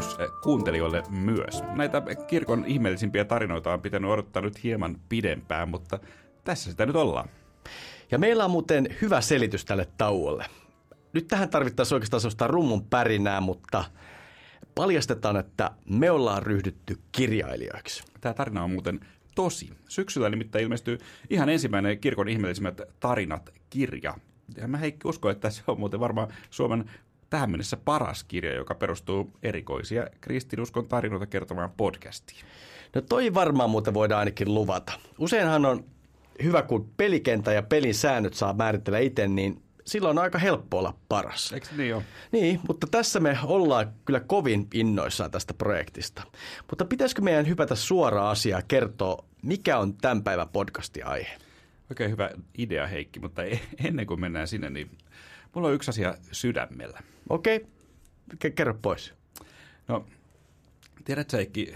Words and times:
Tervehdys 0.00 0.20
eh, 0.20 0.40
kuuntelijoille 0.42 1.02
myös. 1.10 1.62
Näitä 1.74 2.02
kirkon 2.26 2.64
ihmeellisimpiä 2.66 3.24
tarinoita 3.24 3.72
on 3.72 3.80
pitänyt 3.80 4.10
odottaa 4.10 4.42
nyt 4.42 4.62
hieman 4.62 5.00
pidempään, 5.08 5.68
mutta 5.68 5.98
tässä 6.44 6.70
sitä 6.70 6.86
nyt 6.86 6.96
ollaan. 6.96 7.28
Ja 8.10 8.18
meillä 8.18 8.44
on 8.44 8.50
muuten 8.50 8.88
hyvä 9.02 9.20
selitys 9.20 9.64
tälle 9.64 9.88
tauolle. 9.98 10.46
Nyt 11.12 11.28
tähän 11.28 11.48
tarvittaisiin 11.48 11.96
oikeastaan 11.96 12.20
sellaista 12.20 12.46
rummun 12.46 12.84
pärinää, 12.84 13.40
mutta 13.40 13.84
paljastetaan, 14.74 15.36
että 15.36 15.70
me 15.90 16.10
ollaan 16.10 16.42
ryhdytty 16.42 16.98
kirjailijoiksi. 17.12 18.04
Tämä 18.20 18.34
tarina 18.34 18.64
on 18.64 18.70
muuten 18.70 19.00
tosi. 19.34 19.70
Syksyllä 19.88 20.30
nimittäin 20.30 20.64
ilmestyy 20.64 20.98
ihan 21.30 21.48
ensimmäinen 21.48 21.98
kirkon 21.98 22.28
ihmeellisimmät 22.28 22.80
tarinat 23.00 23.50
kirja. 23.70 24.14
Ja 24.56 24.68
mä 24.68 24.76
Heikki 24.76 25.08
uskon, 25.08 25.32
että 25.32 25.50
se 25.50 25.62
on 25.66 25.80
muuten 25.80 26.00
varmaan 26.00 26.28
Suomen 26.50 26.90
tähän 27.30 27.50
mennessä 27.50 27.76
paras 27.76 28.24
kirja, 28.24 28.54
joka 28.54 28.74
perustuu 28.74 29.30
erikoisia 29.42 30.06
kristinuskon 30.20 30.88
tarinoita 30.88 31.26
kertovaan 31.26 31.72
podcastiin. 31.76 32.40
No 32.94 33.00
toi 33.00 33.34
varmaan 33.34 33.70
muuten 33.70 33.94
voidaan 33.94 34.18
ainakin 34.18 34.54
luvata. 34.54 34.92
Useinhan 35.18 35.66
on 35.66 35.84
hyvä, 36.42 36.62
kun 36.62 36.90
pelikentä 36.96 37.52
ja 37.52 37.62
pelin 37.62 37.94
säännöt 37.94 38.34
saa 38.34 38.52
määritellä 38.52 38.98
itse, 38.98 39.28
niin 39.28 39.62
silloin 39.86 40.18
on 40.18 40.24
aika 40.24 40.38
helppo 40.38 40.78
olla 40.78 40.94
paras. 41.08 41.52
Eikö 41.52 41.66
niin 41.76 41.94
ole? 41.94 42.04
Niin, 42.32 42.60
mutta 42.68 42.86
tässä 42.90 43.20
me 43.20 43.38
ollaan 43.44 43.92
kyllä 44.04 44.20
kovin 44.20 44.66
innoissaan 44.74 45.30
tästä 45.30 45.54
projektista. 45.54 46.22
Mutta 46.70 46.84
pitäisikö 46.84 47.22
meidän 47.22 47.48
hypätä 47.48 47.74
suoraan 47.74 48.30
asiaa 48.30 48.62
kertoa, 48.68 49.24
mikä 49.42 49.78
on 49.78 49.94
tämän 49.96 50.22
päivän 50.22 50.48
podcastin 50.48 51.06
aihe? 51.06 51.38
Oikein 51.90 52.10
hyvä 52.10 52.30
idea 52.58 52.86
Heikki, 52.86 53.20
mutta 53.20 53.42
e- 53.42 53.60
ennen 53.84 54.06
kuin 54.06 54.20
mennään 54.20 54.48
sinne, 54.48 54.70
niin 54.70 54.90
mulla 55.54 55.68
on 55.68 55.74
yksi 55.74 55.90
asia 55.90 56.14
sydämellä. 56.32 57.00
Okei, 57.28 57.66
okay. 58.34 58.50
kerro 58.50 58.74
pois. 58.82 59.14
No, 59.88 60.06
tiedätkö 61.04 61.36
Heikki, 61.36 61.74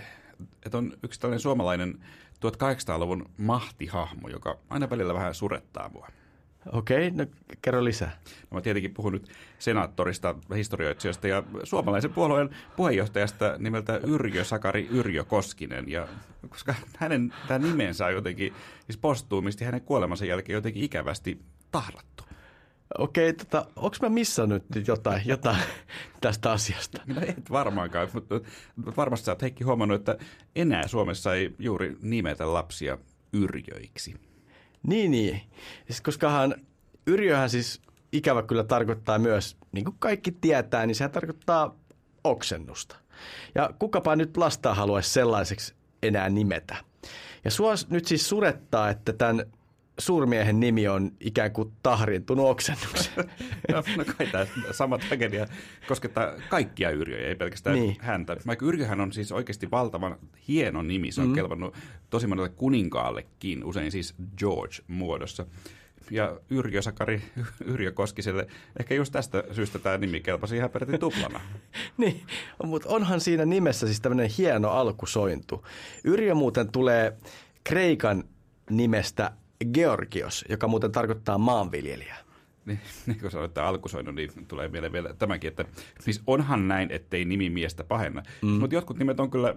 että 0.66 0.78
on 0.78 0.92
yksi 1.02 1.20
tällainen 1.20 1.40
suomalainen 1.40 1.98
1800-luvun 2.34 3.30
mahtihahmo, 3.38 4.28
joka 4.28 4.58
aina 4.70 4.90
välillä 4.90 5.14
vähän 5.14 5.34
surettaa 5.34 5.88
mua. 5.88 6.08
Okei, 6.72 7.08
okay, 7.08 7.26
no 7.26 7.32
kerro 7.62 7.84
lisää. 7.84 8.16
No, 8.50 8.54
mä 8.54 8.60
tietenkin 8.60 8.94
puhun 8.94 9.12
nyt 9.12 9.28
senaattorista, 9.58 10.34
historioitsijasta 10.54 11.28
ja 11.28 11.42
suomalaisen 11.64 12.12
puolueen 12.12 12.50
puheenjohtajasta 12.76 13.54
nimeltä 13.58 14.00
Yrjö 14.06 14.44
Sakari 14.44 14.88
Yrjö 14.90 15.24
Koskinen. 15.24 15.90
Ja 15.90 16.08
koska 16.48 16.74
hänen 16.96 17.34
tämä 17.48 17.58
nimensä 17.58 18.06
on 18.06 18.12
jotenkin, 18.12 18.54
siis 18.86 18.96
postuumisti 18.96 19.64
hänen 19.64 19.80
kuolemansa 19.80 20.24
jälkeen 20.24 20.54
jotenkin 20.54 20.84
ikävästi 20.84 21.40
tahrattu. 21.70 22.24
Okei, 22.98 23.32
tota, 23.32 23.66
onko 23.76 23.96
mä 24.02 24.08
missannut 24.08 24.62
nyt 24.74 24.88
jotain, 24.88 25.22
jotain 25.24 25.62
tästä 26.20 26.52
asiasta? 26.52 27.02
No 27.06 27.20
et 27.26 27.50
varmaankaan, 27.50 28.08
mutta 28.12 28.40
varmasti 28.96 29.24
sä 29.24 29.32
oot 29.32 29.42
Heikki 29.42 29.64
huomannut, 29.64 30.00
että 30.00 30.18
enää 30.56 30.88
Suomessa 30.88 31.34
ei 31.34 31.54
juuri 31.58 31.96
nimetä 32.02 32.52
lapsia 32.52 32.98
yrjöiksi. 33.32 34.14
Niin, 34.82 35.10
niin. 35.10 35.40
Siis 35.86 36.00
koskahan 36.00 36.54
yrjöhän 37.06 37.50
siis 37.50 37.82
ikävä 38.12 38.42
kyllä 38.42 38.64
tarkoittaa 38.64 39.18
myös, 39.18 39.56
niin 39.72 39.84
kuin 39.84 39.96
kaikki 39.98 40.32
tietää, 40.32 40.86
niin 40.86 40.94
sehän 40.94 41.10
tarkoittaa 41.10 41.78
oksennusta. 42.24 42.96
Ja 43.54 43.70
kukapa 43.78 44.16
nyt 44.16 44.36
lastaa 44.36 44.74
haluaisi 44.74 45.10
sellaiseksi 45.10 45.74
enää 46.02 46.28
nimetä. 46.28 46.76
Ja 47.44 47.50
sua 47.50 47.72
nyt 47.90 48.04
siis 48.04 48.28
surettaa, 48.28 48.90
että 48.90 49.12
tämän 49.12 49.44
suurmiehen 49.98 50.60
nimi 50.60 50.88
on 50.88 51.12
ikään 51.20 51.52
kuin 51.52 51.72
tahrintunut 51.82 52.50
oksennuksen. 52.50 53.12
no, 53.72 53.82
no 53.96 54.04
kai 54.04 54.26
tämä 54.26 54.46
sama 54.70 54.98
tragedia 54.98 55.46
koskettaa 55.88 56.32
kaikkia 56.48 56.90
yrjöjä, 56.90 57.28
ei 57.28 57.34
pelkästään 57.34 57.76
niin. 57.76 57.96
häntä. 58.00 58.36
Vaikka 58.46 58.66
yrjöhän 58.66 59.00
on 59.00 59.12
siis 59.12 59.32
oikeasti 59.32 59.70
valtavan 59.70 60.16
hieno 60.48 60.82
nimi, 60.82 61.12
se 61.12 61.20
on 61.20 61.28
mm. 61.28 61.34
kelvannut 61.34 61.74
tosi 62.10 62.26
monelle 62.26 62.48
kuninkaallekin, 62.48 63.64
usein 63.64 63.90
siis 63.90 64.14
George-muodossa. 64.38 65.46
Ja 66.10 66.40
Yrjö 66.50 66.82
Sakari 66.82 67.22
Yrjö 67.72 67.92
Koskiselle, 67.92 68.46
ehkä 68.78 68.94
just 68.94 69.12
tästä 69.12 69.44
syystä 69.52 69.78
tämä 69.78 69.98
nimi 69.98 70.20
kelpasi 70.20 70.56
ihan 70.56 70.70
peräti 70.70 70.98
tuplana. 70.98 71.40
niin, 71.98 72.22
mutta 72.64 72.88
onhan 72.88 73.20
siinä 73.20 73.44
nimessä 73.44 73.86
siis 73.86 74.00
tämmöinen 74.00 74.30
hieno 74.38 74.70
alkusointu. 74.70 75.66
Yrjö 76.04 76.34
muuten 76.34 76.72
tulee 76.72 77.16
Kreikan 77.64 78.24
nimestä 78.70 79.32
Georgios, 79.64 80.44
joka 80.48 80.68
muuten 80.68 80.92
tarkoittaa 80.92 81.38
maanviljelijä. 81.38 82.16
Niin, 82.66 82.80
niin 83.06 83.20
kun 83.20 83.30
sanoit, 83.30 83.50
että 83.50 83.66
alkusoinut, 83.66 84.14
niin 84.14 84.30
tulee 84.48 84.68
mieleen 84.68 84.92
vielä 84.92 85.14
tämäkin, 85.14 85.48
että 85.48 85.64
siis 86.00 86.22
onhan 86.26 86.68
näin, 86.68 86.90
ettei 86.90 87.24
nimi 87.24 87.50
miestä 87.50 87.84
pahenna. 87.84 88.22
Mm. 88.42 88.48
Mutta 88.48 88.74
jotkut 88.76 88.98
nimet 88.98 89.20
on 89.20 89.30
kyllä, 89.30 89.54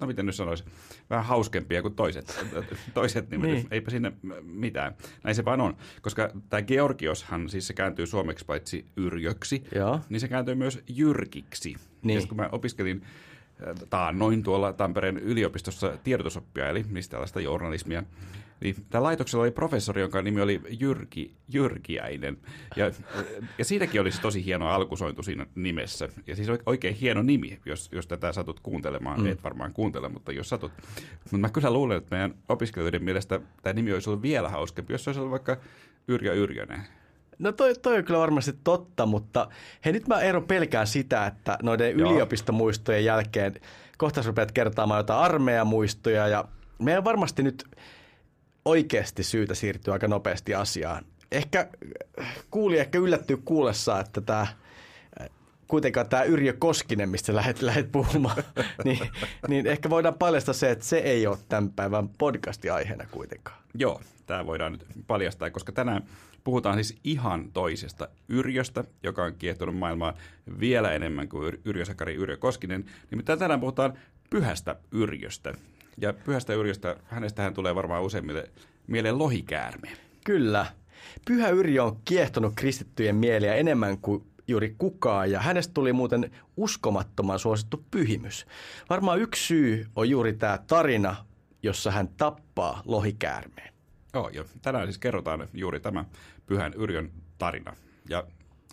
no 0.00 0.06
miten 0.06 0.26
nyt 0.26 0.34
sanoisi, 0.34 0.64
vähän 1.10 1.24
hauskempia 1.24 1.82
kuin 1.82 1.94
toiset, 1.94 2.44
toiset 2.94 3.30
nimet. 3.30 3.50
niin. 3.50 3.66
Eipä 3.70 3.90
siinä 3.90 4.12
mitään. 4.42 4.94
Näin 5.24 5.34
se 5.34 5.44
vaan 5.44 5.60
on. 5.60 5.76
Koska 6.02 6.30
tämä 6.50 6.62
Georgioshan, 6.62 7.48
siis 7.48 7.66
se 7.66 7.72
kääntyy 7.72 8.06
suomeksi 8.06 8.44
paitsi 8.44 8.86
yrjöksi, 8.96 9.64
Joo. 9.74 10.00
niin 10.08 10.20
se 10.20 10.28
kääntyy 10.28 10.54
myös 10.54 10.82
jyrkiksi. 10.88 11.76
Niin. 12.02 12.20
Ja 12.20 12.26
kun 12.26 12.36
mä 12.36 12.48
opiskelin 12.52 13.02
noin 14.12 14.42
tuolla 14.42 14.72
Tampereen 14.72 15.18
yliopistossa 15.18 15.98
tiedotusoppia, 16.04 16.68
eli 16.68 16.84
mistä 16.88 17.10
tällaista 17.10 17.40
journalismia. 17.40 18.02
Niin, 18.60 18.76
tällä 18.90 19.06
laitoksella 19.06 19.42
oli 19.42 19.50
professori, 19.50 20.00
jonka 20.00 20.22
nimi 20.22 20.40
oli 20.40 20.60
Jyrki, 20.80 21.34
Jyrkiäinen. 21.48 22.38
Ja, 22.76 22.90
ja 23.58 23.64
siitäkin 23.64 24.00
olisi 24.00 24.20
tosi 24.20 24.44
hieno 24.44 24.68
alkusointu 24.68 25.22
siinä 25.22 25.46
nimessä. 25.54 26.08
Ja 26.26 26.36
siis 26.36 26.48
oikein 26.66 26.94
hieno 26.94 27.22
nimi, 27.22 27.58
jos, 27.66 27.88
jos 27.92 28.06
tätä 28.06 28.32
satut 28.32 28.60
kuuntelemaan. 28.60 29.20
Mm. 29.20 29.26
Et 29.26 29.44
varmaan 29.44 29.72
kuuntele, 29.72 30.08
mutta 30.08 30.32
jos 30.32 30.48
satut. 30.48 30.72
Mutta 31.24 31.38
mä 31.38 31.48
kyllä 31.48 31.70
luulen, 31.70 31.98
että 31.98 32.14
meidän 32.16 32.34
opiskelijoiden 32.48 33.04
mielestä 33.04 33.40
tämä 33.62 33.72
nimi 33.72 33.92
olisi 33.92 34.10
ollut 34.10 34.22
vielä 34.22 34.48
hauskempi, 34.48 34.94
jos 34.94 35.04
se 35.04 35.10
olisi 35.10 35.20
ollut 35.20 35.30
vaikka 35.30 35.56
Yrjö 36.08 36.34
Yrjönen. 36.34 36.82
No 37.38 37.52
toi, 37.52 37.74
toi 37.74 37.98
on 37.98 38.04
kyllä 38.04 38.20
varmasti 38.20 38.52
totta, 38.64 39.06
mutta 39.06 39.48
hei 39.84 39.92
nyt 39.92 40.08
mä 40.08 40.20
ero 40.20 40.42
pelkään 40.42 40.86
sitä, 40.86 41.26
että 41.26 41.58
noiden 41.62 41.98
Joo. 41.98 42.12
yliopistomuistojen 42.12 43.04
jälkeen 43.04 43.54
kohta 43.98 44.22
rupeat 44.26 44.52
kertaamaan 44.52 44.98
jotain 44.98 45.20
armeijamuistoja 45.20 46.28
ja 46.28 46.44
meidän 46.78 46.98
on 46.98 47.04
varmasti 47.04 47.42
nyt 47.42 47.64
oikeasti 48.68 49.22
syytä 49.22 49.54
siirtyä 49.54 49.92
aika 49.92 50.08
nopeasti 50.08 50.54
asiaan. 50.54 51.04
Ehkä 51.32 51.68
kuuli 52.50 52.78
ehkä 52.78 52.98
yllättyy 52.98 53.36
kuulessa, 53.36 54.00
että 54.00 54.20
tämä 54.20 54.46
kuitenkaan 55.68 56.08
tämä 56.08 56.22
Yrjö 56.22 56.52
Koskinen, 56.58 57.08
mistä 57.08 57.34
lähdet, 57.34 57.62
lähdet 57.62 57.92
puhumaan, 57.92 58.42
niin, 58.84 58.98
niin 59.48 59.66
ehkä 59.66 59.90
voidaan 59.90 60.14
paljastaa 60.14 60.54
se, 60.54 60.70
että 60.70 60.84
se 60.84 60.98
ei 60.98 61.26
ole 61.26 61.38
tämän 61.48 61.70
päivän 61.70 62.08
podcastin 62.08 62.72
aiheena 62.72 63.06
kuitenkaan. 63.10 63.58
Joo, 63.74 64.00
tämä 64.26 64.46
voidaan 64.46 64.72
nyt 64.72 64.86
paljastaa, 65.06 65.50
koska 65.50 65.72
tänään 65.72 66.02
puhutaan 66.44 66.84
siis 66.84 66.98
ihan 67.04 67.52
toisesta 67.52 68.08
Yrjöstä, 68.28 68.84
joka 69.02 69.24
on 69.24 69.34
kiehtonut 69.34 69.76
maailmaa 69.76 70.14
vielä 70.60 70.92
enemmän 70.92 71.28
kuin 71.28 71.58
Yrjö 71.64 71.84
Sakari 71.84 72.14
Yrjö 72.14 72.36
Koskinen. 72.36 72.84
Nimittäin 73.10 73.38
tänään 73.38 73.60
puhutaan 73.60 73.98
pyhästä 74.30 74.76
Yrjöstä. 74.92 75.54
Ja 76.00 76.12
pyhästä 76.12 76.54
Yrjöstä, 76.54 76.96
hänestähän 77.04 77.54
tulee 77.54 77.74
varmaan 77.74 78.02
useimmille 78.02 78.50
mieleen 78.86 79.18
lohikäärme. 79.18 79.88
Kyllä. 80.24 80.66
Pyhä 81.26 81.48
Yrjö 81.48 81.84
on 81.84 82.00
kiehtonut 82.04 82.52
kristittyjen 82.56 83.16
mieliä 83.16 83.54
enemmän 83.54 83.98
kuin 83.98 84.24
juuri 84.48 84.74
kukaan 84.78 85.30
ja 85.30 85.40
hänestä 85.40 85.74
tuli 85.74 85.92
muuten 85.92 86.30
uskomattoman 86.56 87.38
suosittu 87.38 87.84
pyhimys. 87.90 88.46
Varmaan 88.90 89.20
yksi 89.20 89.46
syy 89.46 89.86
on 89.96 90.10
juuri 90.10 90.32
tämä 90.32 90.58
tarina, 90.66 91.16
jossa 91.62 91.90
hän 91.90 92.08
tappaa 92.08 92.82
lohikäärmeen. 92.84 93.74
Joo, 94.14 94.28
ja 94.28 94.44
tänään 94.62 94.86
siis 94.86 94.98
kerrotaan 94.98 95.48
juuri 95.54 95.80
tämä 95.80 96.04
Pyhän 96.46 96.74
Yrjön 96.74 97.12
tarina. 97.38 97.76
Ja 98.08 98.24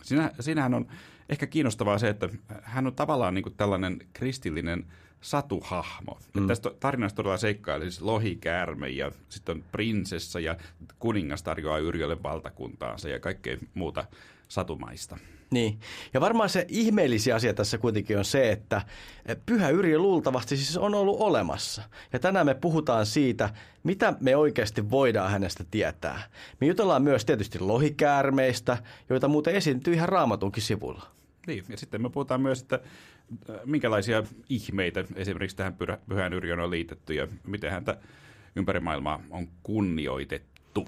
siinä, 0.03 0.31
siinähän 0.39 0.73
on 0.73 0.87
ehkä 1.29 1.47
kiinnostavaa 1.47 1.97
se, 1.97 2.09
että 2.09 2.29
hän 2.61 2.87
on 2.87 2.95
tavallaan 2.95 3.33
niin 3.33 3.43
kuin 3.43 3.55
tällainen 3.57 3.99
kristillinen 4.13 4.85
satuhahmo. 5.21 6.19
Mm. 6.33 6.47
tästä 6.47 6.71
tarinasta 6.79 7.15
todella 7.15 7.37
seikkaili 7.37 7.83
siis 7.85 8.01
lohikäärme 8.01 8.89
ja 8.89 9.11
sitten 9.29 9.57
on 9.57 9.63
prinsessa 9.71 10.39
ja 10.39 10.57
kuningas 10.99 11.43
tarjoaa 11.43 11.77
Yrjölle 11.77 12.23
valtakuntaansa 12.23 13.09
ja 13.09 13.19
kaikkea 13.19 13.57
muuta 13.73 14.05
satumaista. 14.47 15.17
Niin, 15.51 15.79
ja 16.13 16.21
varmaan 16.21 16.49
se 16.49 16.65
ihmeellisiä 16.69 17.35
asia 17.35 17.53
tässä 17.53 17.77
kuitenkin 17.77 18.17
on 18.17 18.25
se, 18.25 18.51
että 18.51 18.81
Pyhä 19.45 19.69
Yrjö 19.69 19.97
luultavasti 19.97 20.57
siis 20.57 20.77
on 20.77 20.95
ollut 20.95 21.19
olemassa. 21.19 21.83
Ja 22.13 22.19
tänään 22.19 22.45
me 22.45 22.53
puhutaan 22.53 23.05
siitä, 23.05 23.49
mitä 23.83 24.13
me 24.19 24.35
oikeasti 24.35 24.89
voidaan 24.89 25.31
hänestä 25.31 25.63
tietää. 25.71 26.21
Me 26.61 26.67
jutellaan 26.67 27.03
myös 27.03 27.25
tietysti 27.25 27.59
lohikäärmeistä, 27.59 28.77
joita 29.09 29.27
muuten 29.27 29.55
esiintyy 29.55 29.93
ihan 29.93 30.09
raamatunkin 30.09 30.63
sivulla. 30.63 31.14
Niin, 31.47 31.63
ja 31.69 31.77
sitten 31.77 32.01
me 32.01 32.09
puhutaan 32.09 32.41
myös, 32.41 32.61
että 32.61 32.79
äh, 33.49 33.55
minkälaisia 33.65 34.23
ihmeitä 34.49 35.03
esimerkiksi 35.15 35.57
tähän 35.57 35.77
Pyhän 36.09 36.33
Yrjön 36.33 36.59
on 36.59 36.71
liitetty 36.71 37.13
ja 37.13 37.27
miten 37.47 37.71
häntä 37.71 37.97
ympäri 38.55 38.79
maailmaa 38.79 39.23
on 39.29 39.47
kunnioitettu. 39.63 40.87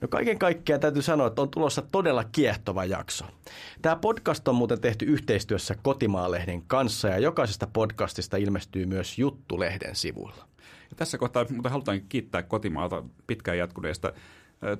No 0.00 0.08
kaiken 0.08 0.38
kaikkiaan 0.38 0.80
täytyy 0.80 1.02
sanoa, 1.02 1.26
että 1.26 1.42
on 1.42 1.50
tulossa 1.50 1.82
todella 1.82 2.24
kiehtova 2.24 2.84
jakso. 2.84 3.24
Tämä 3.82 3.96
podcast 3.96 4.48
on 4.48 4.54
muuten 4.54 4.80
tehty 4.80 5.04
yhteistyössä 5.04 5.74
Kotimaalehden 5.82 6.62
kanssa 6.62 7.08
ja 7.08 7.18
jokaisesta 7.18 7.66
podcastista 7.66 8.36
ilmestyy 8.36 8.86
myös 8.86 9.18
Juttu-lehden 9.18 9.96
sivuilla. 9.96 10.48
Ja 10.90 10.96
tässä 10.96 11.18
kohtaa 11.18 11.46
mutta 11.50 11.70
halutaan 11.70 12.00
kiittää 12.08 12.42
Kotimaalta 12.42 13.04
pitkään 13.26 13.58
jatkuneesta 13.58 14.12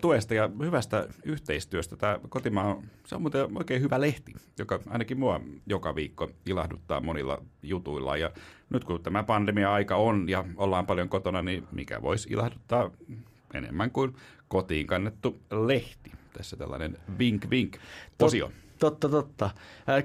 tuesta 0.01 0.35
ja 0.35 0.51
hyvästä 0.63 1.09
yhteistyöstä. 1.25 1.97
Tämä 1.97 2.19
Kotimaa 2.29 2.83
se 3.07 3.15
on 3.15 3.23
muuten 3.23 3.57
oikein 3.59 3.83
hyvä 3.83 4.01
lehti, 4.01 4.33
joka 4.59 4.81
ainakin 4.91 5.19
mua 5.19 5.41
joka 5.67 5.95
viikko 5.95 6.31
ilahduttaa 6.47 7.01
monilla 7.01 7.43
jutuilla. 7.63 8.17
Ja 8.17 8.31
nyt 8.71 8.85
kun 8.85 9.03
tämä 9.03 9.23
pandemia-aika 9.23 9.97
on 9.97 10.29
ja 10.29 10.45
ollaan 10.57 10.87
paljon 10.87 11.09
kotona, 11.09 11.43
niin 11.43 11.67
mikä 11.73 12.03
voisi 12.03 12.29
ilahduttaa 12.33 12.91
enemmän 13.55 13.91
kuin 13.91 14.17
kotiin 14.49 14.87
kannettu 14.87 15.41
lehti. 15.51 16.13
Tässä 16.33 16.57
tällainen 16.57 16.99
vink 17.19 17.51
vink 17.51 17.77
osio. 18.23 18.53
Totta, 18.79 19.09
totta. 19.09 19.51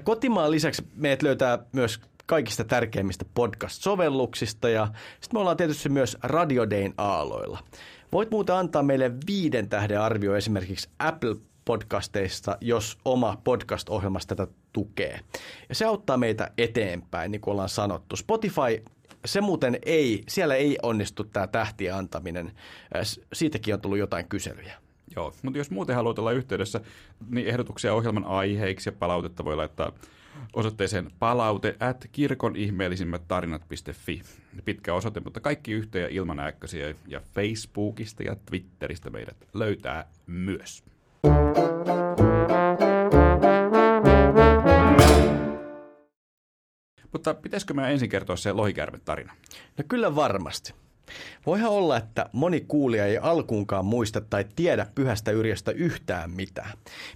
Kotimaan 0.04 0.50
lisäksi 0.50 0.86
meidät 0.94 1.22
löytää 1.22 1.58
myös 1.72 2.00
kaikista 2.26 2.64
tärkeimmistä 2.64 3.24
podcast-sovelluksista 3.34 4.68
ja 4.68 4.86
sitten 5.20 5.36
me 5.36 5.38
ollaan 5.38 5.56
tietysti 5.56 5.88
myös 5.88 6.16
Radio 6.22 6.70
Dayn 6.70 6.94
aaloilla. 6.98 7.58
Voit 8.12 8.30
muuten 8.30 8.54
antaa 8.54 8.82
meille 8.82 9.12
viiden 9.26 9.68
tähden 9.68 10.00
arvio 10.00 10.36
esimerkiksi 10.36 10.88
Apple 10.98 11.36
podcasteista, 11.64 12.58
jos 12.60 12.98
oma 13.04 13.38
podcast-ohjelma 13.44 14.18
tätä 14.26 14.46
tukee. 14.72 15.20
Ja 15.68 15.74
se 15.74 15.84
auttaa 15.84 16.16
meitä 16.16 16.50
eteenpäin, 16.58 17.30
niin 17.30 17.40
kuin 17.40 17.52
ollaan 17.52 17.68
sanottu. 17.68 18.16
Spotify 18.16 18.84
se 19.24 19.40
muuten 19.40 19.78
ei, 19.86 20.22
siellä 20.28 20.54
ei 20.54 20.78
onnistu 20.82 21.24
tämä 21.24 21.46
tähtien 21.46 21.94
antaminen. 21.94 22.52
Siitäkin 23.32 23.74
on 23.74 23.80
tullut 23.80 23.98
jotain 23.98 24.28
kyselyjä. 24.28 24.74
Joo, 25.16 25.32
mutta 25.42 25.58
jos 25.58 25.70
muuten 25.70 25.96
haluat 25.96 26.18
olla 26.18 26.32
yhteydessä, 26.32 26.80
niin 27.30 27.46
ehdotuksia 27.46 27.94
ohjelman 27.94 28.24
aiheiksi 28.24 28.88
ja 28.88 28.92
palautetta 28.92 29.44
voi 29.44 29.56
laittaa 29.56 29.92
osoitteeseen 30.52 31.10
palaute 31.18 31.76
at 31.80 32.08
kirkon 32.12 32.56
ihmeellisimmät 32.56 33.22
tarinat.fi. 33.28 34.22
Pitkä 34.64 34.94
osoite, 34.94 35.20
mutta 35.20 35.40
kaikki 35.40 35.72
yhteen 35.72 36.02
ja 36.02 36.08
ilman 36.08 36.40
ääkkösiä 36.40 36.94
ja 37.06 37.20
Facebookista 37.34 38.22
ja 38.22 38.36
Twitteristä 38.46 39.10
meidät 39.10 39.36
löytää 39.54 40.06
myös. 40.26 40.84
Mutta 47.12 47.34
pitäisikö 47.34 47.74
mä 47.74 47.88
ensin 47.88 48.08
kertoa 48.08 48.36
se 48.36 48.52
lohikärmen 48.52 49.00
tarina? 49.04 49.32
No 49.78 49.84
kyllä 49.88 50.14
varmasti. 50.14 50.74
Voihan 51.46 51.70
olla, 51.70 51.96
että 51.96 52.30
moni 52.32 52.60
kuulija 52.68 53.06
ei 53.06 53.18
alkuunkaan 53.18 53.84
muista 53.84 54.20
tai 54.20 54.44
tiedä 54.56 54.86
pyhästä 54.94 55.30
Yrjöstä 55.30 55.70
yhtään 55.70 56.30
mitään. 56.30 56.70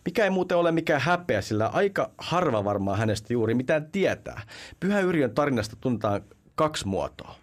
Mikä 0.04 0.24
ei 0.24 0.30
muuten 0.30 0.56
ole 0.56 0.72
mikään 0.72 1.00
häpeä, 1.00 1.40
sillä 1.40 1.66
aika 1.66 2.10
harva 2.18 2.64
varmaan 2.64 2.98
hänestä 2.98 3.32
juuri 3.32 3.54
mitään 3.54 3.90
tietää. 3.92 4.42
Pyhä 4.80 5.00
Yrjön 5.00 5.34
tarinasta 5.34 5.76
tunnetaan 5.80 6.20
kaksi 6.54 6.86
muotoa. 6.88 7.34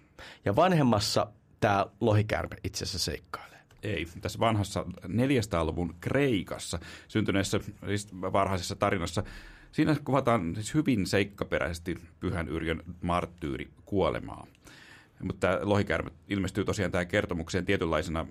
Ja 0.45 0.55
vanhemmassa 0.55 1.27
tämä 1.59 1.85
lohikärme 2.01 2.55
itse 2.63 2.83
asiassa 2.83 3.11
seikkailee. 3.11 3.59
Ei, 3.83 4.07
tässä 4.21 4.39
vanhassa 4.39 4.85
400-luvun 5.05 5.95
Kreikassa 6.01 6.79
syntyneessä 7.07 7.59
siis 7.87 8.07
varhaisessa 8.21 8.75
tarinassa 8.75 9.23
Siinä 9.71 9.95
kuvataan 10.03 10.55
siis 10.55 10.73
hyvin 10.73 11.07
seikkaperäisesti 11.07 11.97
Pyhän 12.19 12.47
Yrjön 12.47 12.83
marttyyri 13.01 13.69
kuolemaa. 13.85 14.47
Mutta 15.23 15.47
tämä 15.47 15.59
lohikärme 15.61 16.11
ilmestyy 16.29 16.65
tosiaan 16.65 16.91
tähän 16.91 17.07
kertomukseen 17.07 17.65
tietynlaisena 17.65 18.27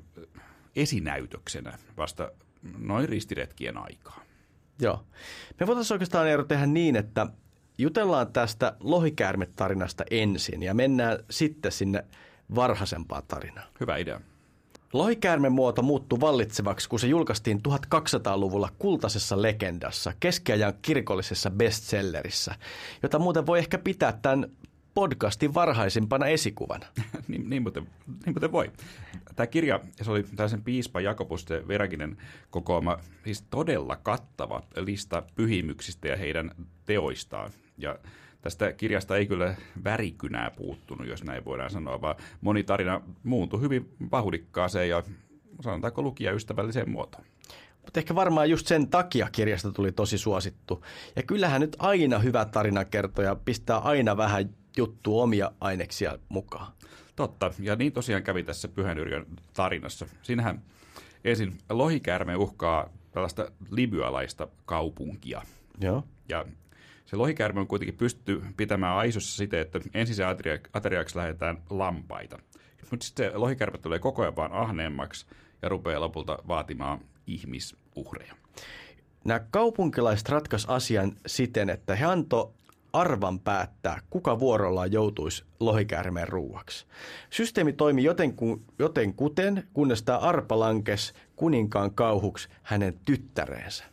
esinäytöksenä 0.76 1.78
vasta 1.96 2.30
noin 2.78 3.08
ristiretkien 3.08 3.76
aikaa. 3.76 4.20
Joo. 4.80 5.04
Me 5.60 5.66
voitaisiin 5.66 5.94
oikeastaan 5.94 6.28
Eero 6.28 6.44
tehdä 6.44 6.66
niin, 6.66 6.96
että 6.96 7.26
jutellaan 7.78 8.32
tästä 8.32 8.76
lohikäärmetarinasta 8.80 10.04
ensin 10.10 10.62
ja 10.62 10.74
mennään 10.74 11.18
sitten 11.30 11.72
sinne 11.72 12.04
varhaisempaan 12.54 13.22
tarinaan. 13.28 13.68
Hyvä 13.80 13.96
idea. 13.96 14.20
Lohikäärmen 14.92 15.52
muoto 15.52 15.82
muuttui 15.82 16.20
vallitsevaksi, 16.20 16.88
kun 16.88 17.00
se 17.00 17.06
julkaistiin 17.06 17.60
1200-luvulla 17.68 18.68
kultaisessa 18.78 19.42
legendassa, 19.42 20.12
keskiajan 20.20 20.74
kirkollisessa 20.82 21.50
bestsellerissä, 21.50 22.54
jota 23.02 23.18
muuten 23.18 23.46
voi 23.46 23.58
ehkä 23.58 23.78
pitää 23.78 24.18
tämän 24.22 24.50
podcastin 24.98 25.54
varhaisimpana 25.54 26.26
esikuvana. 26.26 26.86
niin, 27.28 27.50
niin, 27.50 27.62
muuten, 27.62 27.88
niin 28.06 28.34
muuten 28.34 28.52
voi. 28.52 28.72
Tämä 29.36 29.46
kirja, 29.46 29.80
se 30.02 30.10
oli 30.10 30.22
tällaisen 30.22 30.62
piispa 30.62 31.00
Jakobuste 31.00 31.68
Veraginen 31.68 32.16
kokoama, 32.50 32.98
siis 33.24 33.42
todella 33.42 33.96
kattava 33.96 34.62
lista 34.76 35.22
pyhimyksistä 35.34 36.08
ja 36.08 36.16
heidän 36.16 36.50
teoistaan. 36.86 37.50
Ja 37.76 37.98
tästä 38.40 38.72
kirjasta 38.72 39.16
ei 39.16 39.26
kyllä 39.26 39.54
värikynää 39.84 40.50
puuttunut, 40.50 41.06
jos 41.06 41.24
näin 41.24 41.44
voidaan 41.44 41.70
sanoa, 41.70 42.00
vaan 42.00 42.16
moni 42.40 42.64
tarina 42.64 43.00
muuntui 43.22 43.60
hyvin 43.60 43.94
vauhdikkaaseen 44.10 44.88
ja 44.88 45.02
sanotaanko 45.60 46.02
lukijaystävälliseen 46.02 46.90
muotoon. 46.90 47.24
Mutta 47.82 48.00
ehkä 48.00 48.14
varmaan 48.14 48.50
just 48.50 48.66
sen 48.66 48.88
takia 48.88 49.28
kirjasta 49.32 49.72
tuli 49.72 49.92
tosi 49.92 50.18
suosittu. 50.18 50.84
Ja 51.16 51.22
kyllähän 51.22 51.60
nyt 51.60 51.76
aina 51.78 52.18
hyvä 52.18 52.44
tarinankertoja 52.44 53.36
pistää 53.36 53.78
aina 53.78 54.16
vähän 54.16 54.50
juttu 54.78 55.20
omia 55.20 55.52
aineksia 55.60 56.18
mukaan. 56.28 56.72
Totta, 57.16 57.50
ja 57.60 57.76
niin 57.76 57.92
tosiaan 57.92 58.22
kävi 58.22 58.42
tässä 58.42 58.68
Pyhän 58.68 58.98
Yrjön 58.98 59.26
tarinassa. 59.54 60.06
Siinähän 60.22 60.62
ensin 61.24 61.58
lohikäärme 61.70 62.36
uhkaa 62.36 62.88
tällaista 63.12 63.50
libyalaista 63.70 64.48
kaupunkia. 64.66 65.42
Joo. 65.80 66.04
Ja 66.28 66.46
se 67.06 67.16
lohikäärme 67.16 67.60
on 67.60 67.66
kuitenkin 67.66 67.96
pysty 67.96 68.42
pitämään 68.56 68.96
aisossa 68.96 69.36
siten, 69.36 69.60
että 69.60 69.80
ensin 69.94 70.16
se 70.16 70.24
ateriaksi 70.72 71.16
lähdetään 71.16 71.62
lampaita. 71.70 72.38
Mutta 72.90 73.06
sitten 73.06 73.30
se 73.30 73.36
lohikäärme 73.38 73.78
tulee 73.78 73.98
koko 73.98 74.22
ajan 74.22 74.36
vaan 74.36 74.52
ahneemmaksi 74.52 75.26
ja 75.62 75.68
rupeaa 75.68 76.00
lopulta 76.00 76.38
vaatimaan 76.48 77.00
ihmisuhreja. 77.26 78.34
Nämä 79.24 79.40
kaupunkilaiset 79.50 80.28
ratkaisi 80.28 80.66
asian 80.70 81.12
siten, 81.26 81.70
että 81.70 81.96
he 81.96 82.04
antoi 82.04 82.50
arvan 82.92 83.40
päättää, 83.40 84.00
kuka 84.10 84.38
vuorollaan 84.38 84.92
joutuisi 84.92 85.44
lohikäärmeen 85.60 86.28
ruuaksi. 86.28 86.86
Systeemi 87.30 87.72
toimi 87.72 88.04
jotenku, 88.04 88.62
jotenkuten, 88.78 89.64
kunnes 89.72 90.02
tämä 90.02 90.18
arpa 90.18 90.58
lankesi 90.58 91.12
kuninkaan 91.36 91.94
kauhuksi 91.94 92.48
hänen 92.62 92.94
tyttäreensä. 93.04 93.84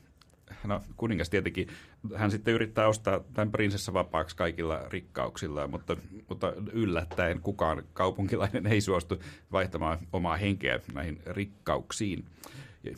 No 0.63 0.81
kuningas 0.97 1.29
tietenkin, 1.29 1.67
hän 2.15 2.31
sitten 2.31 2.53
yrittää 2.53 2.87
ostaa 2.87 3.19
tämän 3.33 3.51
prinsessa 3.51 3.93
vapaaksi 3.93 4.35
kaikilla 4.35 4.81
rikkauksilla, 4.89 5.67
mutta, 5.67 5.97
mutta 6.29 6.53
yllättäen 6.71 7.41
kukaan 7.41 7.83
kaupunkilainen 7.93 8.67
ei 8.67 8.81
suostu 8.81 9.19
vaihtamaan 9.51 9.99
omaa 10.13 10.37
henkeä 10.37 10.79
näihin 10.93 11.21
rikkauksiin, 11.25 12.25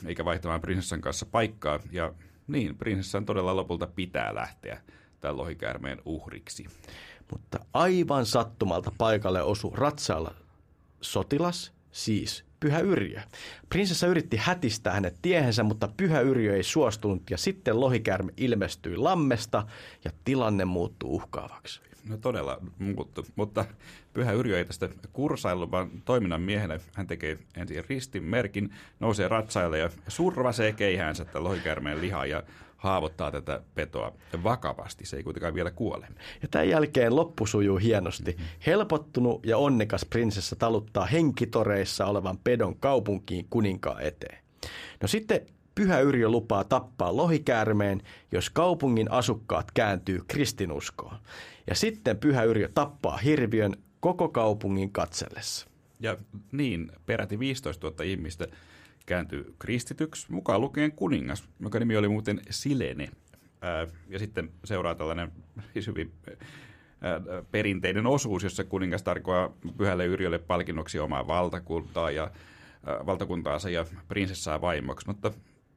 eikä 0.06 0.26
vaihtamaan 0.26 0.62
prinsessan 0.62 1.02
kanssa 1.02 1.26
paikkaa. 1.26 1.80
Ja 1.92 2.14
niin, 2.48 2.76
prinsessan 2.76 3.26
todella 3.26 3.56
lopulta 3.56 3.88
pitää 3.88 4.36
lähteä 4.36 4.82
tämän 5.22 5.38
lohikäärmeen 5.38 6.02
uhriksi. 6.06 6.66
Mutta 7.32 7.60
aivan 7.74 8.26
sattumalta 8.26 8.92
paikalle 8.98 9.44
osui 9.44 9.72
ratsaalla 9.76 10.34
sotilas, 11.02 11.74
siis 11.92 12.46
Pyhä 12.60 12.80
Yrjö. 12.80 13.22
Prinsessa 13.70 14.08
yritti 14.08 14.38
hätistää 14.38 14.94
hänet 14.94 15.16
tiehensä, 15.22 15.64
mutta 15.64 15.90
Pyhä 15.98 16.20
Yrjö 16.20 16.56
ei 16.56 16.64
suostunut 16.64 17.30
ja 17.30 17.38
sitten 17.38 17.80
lohikäärme 17.80 18.34
ilmestyi 18.38 18.98
lammesta 18.98 19.68
ja 20.06 20.12
tilanne 20.24 20.66
muuttui 20.66 21.10
uhkaavaksi. 21.10 21.82
No 22.10 22.18
todella 22.18 22.58
muuttu, 22.80 23.26
mutta 23.36 23.66
Pyhä 24.14 24.32
Yrjö 24.32 24.58
ei 24.58 24.66
tästä 24.66 24.90
kursailu, 25.14 25.72
vaan 25.72 25.90
toiminnan 26.06 26.42
miehenä 26.42 26.80
hän 26.94 27.08
tekee 27.08 27.38
ensin 27.56 27.86
ristin 27.90 28.24
merkin, 28.24 28.74
nousee 29.00 29.28
ratsaille 29.28 29.80
ja 29.80 29.90
survasee 30.08 30.74
keihäänsä 30.74 31.26
tämän 31.26 31.44
lohikäärmeen 31.44 32.02
lihaa 32.02 32.26
ja 32.26 32.44
haavoittaa 32.78 33.32
tätä 33.32 33.62
petoa 33.76 34.14
vakavasti. 34.44 35.06
Se 35.06 35.18
ei 35.18 35.24
kuitenkaan 35.24 35.54
vielä 35.54 35.72
kuole. 35.72 36.08
Ja 36.42 36.48
tämän 36.48 36.70
jälkeen 36.70 37.16
loppu 37.16 37.46
sujuu 37.46 37.78
hienosti. 37.78 38.32
Mm-hmm. 38.32 38.48
Helpottunut 38.66 39.46
ja 39.46 39.58
onnekas 39.58 40.06
prinsessa 40.06 40.56
taluttaa 40.56 41.06
henkitoreissa 41.06 42.06
olevan 42.06 42.38
pedon 42.38 42.76
kaupunkiin 42.76 43.48
kuninkaan 43.50 44.02
eteen. 44.02 44.38
No 45.02 45.08
sitten 45.08 45.42
Pyhä 45.76 46.00
Yrjö 46.00 46.30
lupaa 46.30 46.64
tappaa 46.64 47.16
lohikäärmeen, 47.16 48.02
jos 48.32 48.50
kaupungin 48.50 49.12
asukkaat 49.12 49.72
kääntyy 49.72 50.22
kristinuskoon. 50.28 51.16
Ja 51.68 51.76
sitten 51.76 52.18
Pyhä 52.18 52.44
Yrjö 52.44 52.70
tappaa 52.74 53.18
hirviön 53.18 53.74
koko 54.00 54.30
kaupungin 54.30 54.92
katsellessa. 54.92 55.68
Ja 56.00 56.18
niin, 56.52 56.92
peräti 57.06 57.40
15 57.40 57.88
000 57.88 58.04
ihmistä 58.04 58.48
kääntyi 59.08 59.46
kristityksi, 59.60 60.32
mukaan 60.32 60.62
lukien 60.62 60.92
kuningas, 60.92 61.50
joka 61.60 61.80
nimi 61.80 61.98
oli 61.98 62.08
muuten 62.08 62.42
Silene. 62.50 63.10
ja 64.10 64.20
sitten 64.20 64.52
seuraa 64.64 64.96
tällainen 64.96 65.32
siis 65.74 65.88
hyvin 65.88 66.12
perinteinen 67.52 68.08
osuus, 68.08 68.44
jossa 68.44 68.64
kuningas 68.64 69.04
tarkoaa 69.04 69.54
pyhälle 69.78 70.06
Yrjölle 70.06 70.40
palkinnoksi 70.40 71.00
omaa 71.00 71.28
valtakuntaa 71.28 72.12
ja 72.12 72.32
valtakuntaansa 73.06 73.70
ja 73.70 73.86
prinsessaa 74.08 74.62
vaimoksi, 74.62 75.08
mutta 75.08 75.32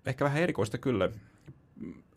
ehkä 0.06 0.24
vähän 0.24 0.42
erikoista 0.42 0.78
kyllä. 0.78 1.10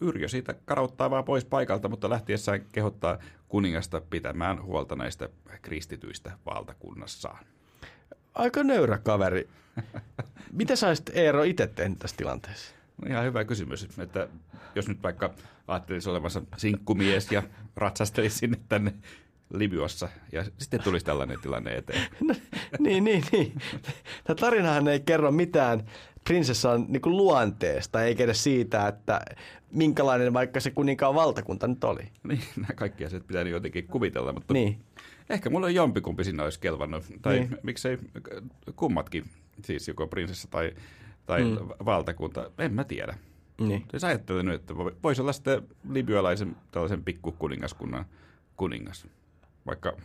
Yrjö 0.02 0.28
siitä 0.28 0.56
karauttaa 0.66 1.10
vaan 1.10 1.24
pois 1.24 1.46
paikalta, 1.46 1.90
mutta 1.90 2.10
lähtiessään 2.10 2.66
kehottaa 2.72 3.18
kuningasta 3.48 4.02
pitämään 4.10 4.64
huolta 4.64 4.96
näistä 4.96 5.30
kristityistä 5.62 6.32
valtakunnassaan. 6.46 7.46
Aika 8.34 8.64
nöyrä 8.64 8.98
kaveri. 8.98 9.50
Mitä 10.52 10.76
sä 10.76 10.88
olisit 10.88 11.10
Eero 11.14 11.44
itse 11.44 11.68
tehnyt 11.68 12.00
tässä 12.00 12.18
tilanteessa? 12.18 12.76
No 13.02 13.08
ihan 13.10 13.26
hyvä 13.26 13.46
kysymys, 13.46 13.88
että 14.00 14.28
jos 14.76 14.88
nyt 14.88 15.04
vaikka 15.04 15.34
ajattelisi 15.68 16.10
olevansa 16.10 16.42
sinkkumies 16.58 17.32
ja 17.32 17.44
ratsastelisi 17.76 18.38
sinne 18.38 18.58
tänne 18.70 18.94
Libyassa 19.54 20.10
ja 20.32 20.44
sitten 20.58 20.84
tulisi 20.84 21.06
tällainen 21.06 21.40
tilanne 21.42 21.76
eteen. 21.76 22.08
No, 22.28 22.36
niin, 22.80 23.04
niin, 23.04 23.24
niin. 23.32 23.54
Tämä 24.24 24.36
tarinahan 24.36 24.88
ei 24.88 25.00
kerro 25.00 25.32
mitään 25.32 25.84
prinsessan 26.24 26.86
niin 26.90 27.02
kuin 27.02 27.18
luonteesta, 27.18 28.04
eikä 28.04 28.24
edes 28.24 28.44
siitä, 28.44 28.88
että 28.88 29.22
minkälainen 29.72 30.34
vaikka 30.34 30.60
se 30.60 30.72
kuninkaan 30.72 31.16
valtakunta 31.16 31.68
nyt 31.68 31.84
oli. 31.84 32.04
Niin, 32.24 32.44
nämä 32.56 32.74
kaikki 32.76 33.06
asiat 33.06 33.28
pitää 33.28 33.42
jotenkin 33.42 33.88
kuvitella, 33.88 34.34
mutta 34.34 34.54
niin. 34.54 34.82
Ehkä 35.30 35.50
mulla 35.50 35.66
on 35.66 35.76
jompikumpi 35.76 36.24
sinne 36.24 36.44
olisi 36.44 36.60
kelvannut, 36.60 37.04
tai 37.22 37.40
niin. 37.40 37.58
miksei 37.64 37.98
kummatkin, 38.76 39.26
siis 39.66 39.88
joko 39.88 40.08
prinsessa 40.08 40.48
tai, 40.52 40.72
tai 41.26 41.44
mm. 41.44 41.58
valtakunta, 41.86 42.52
en 42.58 42.74
mä 42.74 42.84
tiedä. 42.84 43.18
Niin. 43.62 43.86
Siis 43.92 44.04
ajattelin 44.04 44.46
nyt, 44.46 44.56
että 44.56 44.76
voisi 44.76 45.22
olla 45.22 45.34
sitten 45.34 45.68
libyalaisen 45.90 46.56
tällaisen 46.72 47.04
pikkukuningaskunnan 47.04 48.06
kuningas, 48.58 49.08
vaikka 49.66 49.98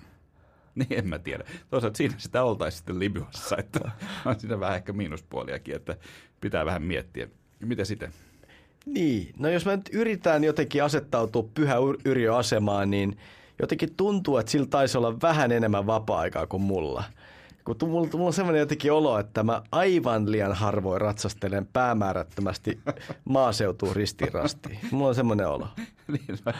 niin 0.74 0.98
en 0.98 1.08
mä 1.08 1.18
tiedä. 1.18 1.44
Toisaalta 1.70 1.96
siinä 1.96 2.14
sitä 2.18 2.42
oltaisiin 2.42 2.78
sitten 2.78 2.98
Libyassa, 2.98 3.56
että 3.56 3.90
on 4.26 4.40
siinä 4.40 4.60
vähän 4.60 4.76
ehkä 4.76 4.92
miinuspuoliakin, 4.92 5.76
että 5.76 5.96
pitää 6.40 6.66
vähän 6.66 6.82
miettiä. 6.82 7.28
Miten 7.60 7.86
sitten? 7.86 8.12
Niin, 8.86 9.34
no 9.38 9.48
jos 9.48 9.66
mä 9.66 9.76
nyt 9.76 9.90
yritän 9.92 10.44
jotenkin 10.44 10.84
asettautua 10.84 11.48
pyhä 11.54 11.74
Yrjö-asemaan, 12.04 12.90
niin 12.90 13.18
jotenkin 13.60 13.94
tuntuu, 13.96 14.36
että 14.36 14.52
sillä 14.52 14.66
taisi 14.66 14.98
olla 14.98 15.20
vähän 15.22 15.52
enemmän 15.52 15.86
vapaa-aikaa 15.86 16.46
kuin 16.46 16.62
mulla. 16.62 17.04
Kun 17.64 17.76
mulla, 17.90 18.08
mulla 18.12 18.26
on 18.26 18.32
semmoinen 18.32 18.60
jotenkin 18.60 18.92
olo, 18.92 19.18
että 19.18 19.42
mä 19.42 19.62
aivan 19.72 20.32
liian 20.32 20.52
harvoin 20.52 21.00
ratsastelen 21.00 21.66
päämäärättömästi 21.72 22.80
maaseutuun 23.24 23.96
ristiin 23.96 24.32
rastiin. 24.32 24.78
Mulla 24.90 25.08
on 25.08 25.14
semmoinen 25.14 25.48
olo. 25.48 25.68
niin, 26.12 26.38
mä, 26.46 26.52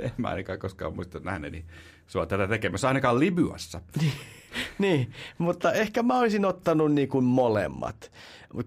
en 0.00 0.12
mä 0.16 0.28
ainakaan 0.28 0.58
koskaan 0.58 0.94
muista 0.94 1.20
nähneeni 1.20 1.64
sua 2.06 2.26
tätä 2.26 2.48
tekemässä, 2.48 2.88
ainakaan 2.88 3.20
Libyassa. 3.20 3.80
niin, 4.00 4.12
niin, 4.78 5.12
mutta 5.38 5.72
ehkä 5.72 6.02
mä 6.02 6.18
olisin 6.18 6.44
ottanut 6.44 6.92
niin 6.92 7.08
kuin 7.08 7.24
molemmat. 7.24 8.12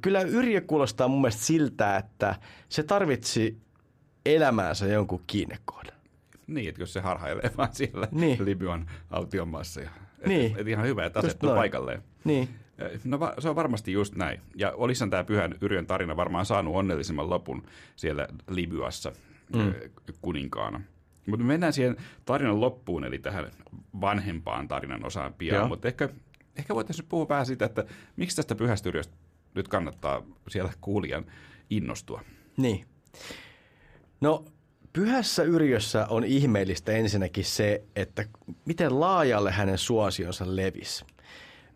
Kyllä 0.02 0.22
Yrjö 0.22 0.62
kuulostaa 0.62 1.08
mun 1.08 1.22
mielestä 1.22 1.44
siltä, 1.44 1.98
että 1.98 2.36
se 2.70 2.84
tarvitsi 2.84 3.58
elämäänsä 4.26 4.88
jonkun 4.88 5.24
kiinnekohdan. 5.28 5.97
Niin, 6.48 6.70
että 6.70 6.82
jos 6.82 6.94
se 6.94 7.00
harhailee 7.00 7.52
vaan 7.58 7.70
siellä 7.72 8.08
niin. 8.12 8.46
Libyan 8.46 8.90
autiomaassa. 9.10 9.82
Ja, 9.82 9.90
niin. 10.26 10.52
et, 10.52 10.58
et 10.58 10.68
ihan 10.68 10.86
hyvä, 10.86 11.06
että 11.06 11.20
asettuu 11.20 11.50
paikalleen. 11.50 12.04
Niin. 12.24 12.50
No 13.04 13.20
se 13.40 13.50
on 13.50 13.56
varmasti 13.56 13.92
just 13.92 14.16
näin. 14.16 14.40
Ja 14.56 14.72
olisihan 14.72 15.10
tämä 15.10 15.24
Pyhän 15.24 15.56
Yrjön 15.62 15.88
tarina 15.88 16.16
varmaan 16.16 16.46
saanut 16.46 16.76
onnellisimman 16.76 17.30
lopun 17.30 17.64
siellä 17.96 18.28
Libyassa 18.50 19.12
mm. 19.56 19.74
kuninkaana. 20.22 20.82
Mutta 21.28 21.44
me 21.44 21.48
mennään 21.48 21.74
siihen 21.74 21.98
tarinan 22.26 22.62
loppuun, 22.62 23.04
eli 23.04 23.20
tähän 23.20 23.52
vanhempaan 24.02 24.68
tarinan 24.68 25.06
osaan 25.06 25.34
pian. 25.34 25.68
Mutta 25.68 25.88
ehkä, 25.88 26.10
ehkä 26.56 26.76
voitaisiin 26.76 27.08
puhua 27.10 27.30
vähän 27.30 27.46
siitä, 27.46 27.66
että 27.66 27.86
miksi 28.16 28.36
tästä 28.36 28.56
Pyhästä 28.56 28.90
Yrjöstä 28.90 29.14
nyt 29.56 29.68
kannattaa 29.68 30.24
siellä 30.50 30.74
kuulijan 30.82 31.26
innostua. 31.70 32.22
Niin. 32.58 32.86
No 34.22 34.46
Pyhässä 34.94 35.44
Yrjössä 35.44 36.08
on 36.10 36.24
ihmeellistä 36.24 36.92
ensinnäkin 36.92 37.46
se, 37.46 37.84
että 37.96 38.26
miten 38.66 39.00
laajalle 39.00 39.52
hänen 39.52 39.78
suosionsa 39.78 40.56
levisi. 40.56 41.06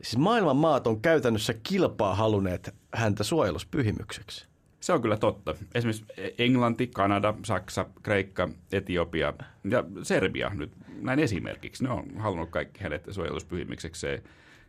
Siis 0.01 0.17
maailman 0.17 0.57
maat 0.57 0.87
on 0.87 1.01
käytännössä 1.01 1.53
kilpaa 1.63 2.15
halunneet 2.15 2.75
häntä 2.93 3.23
suojeluspyhimykseksi. 3.23 4.47
Se 4.79 4.93
on 4.93 5.01
kyllä 5.01 5.17
totta. 5.17 5.55
Esimerkiksi 5.75 6.05
Englanti, 6.37 6.87
Kanada, 6.87 7.33
Saksa, 7.45 7.85
Kreikka, 8.03 8.49
Etiopia 8.71 9.33
ja 9.69 9.83
Serbia 10.03 10.51
nyt 10.53 10.71
näin 11.01 11.19
esimerkiksi. 11.19 11.83
Ne 11.83 11.89
on 11.89 12.17
halunnut 12.17 12.49
kaikki 12.49 12.83
hänet 12.83 13.07
suojeluspyhimyksekseen. 13.11 14.23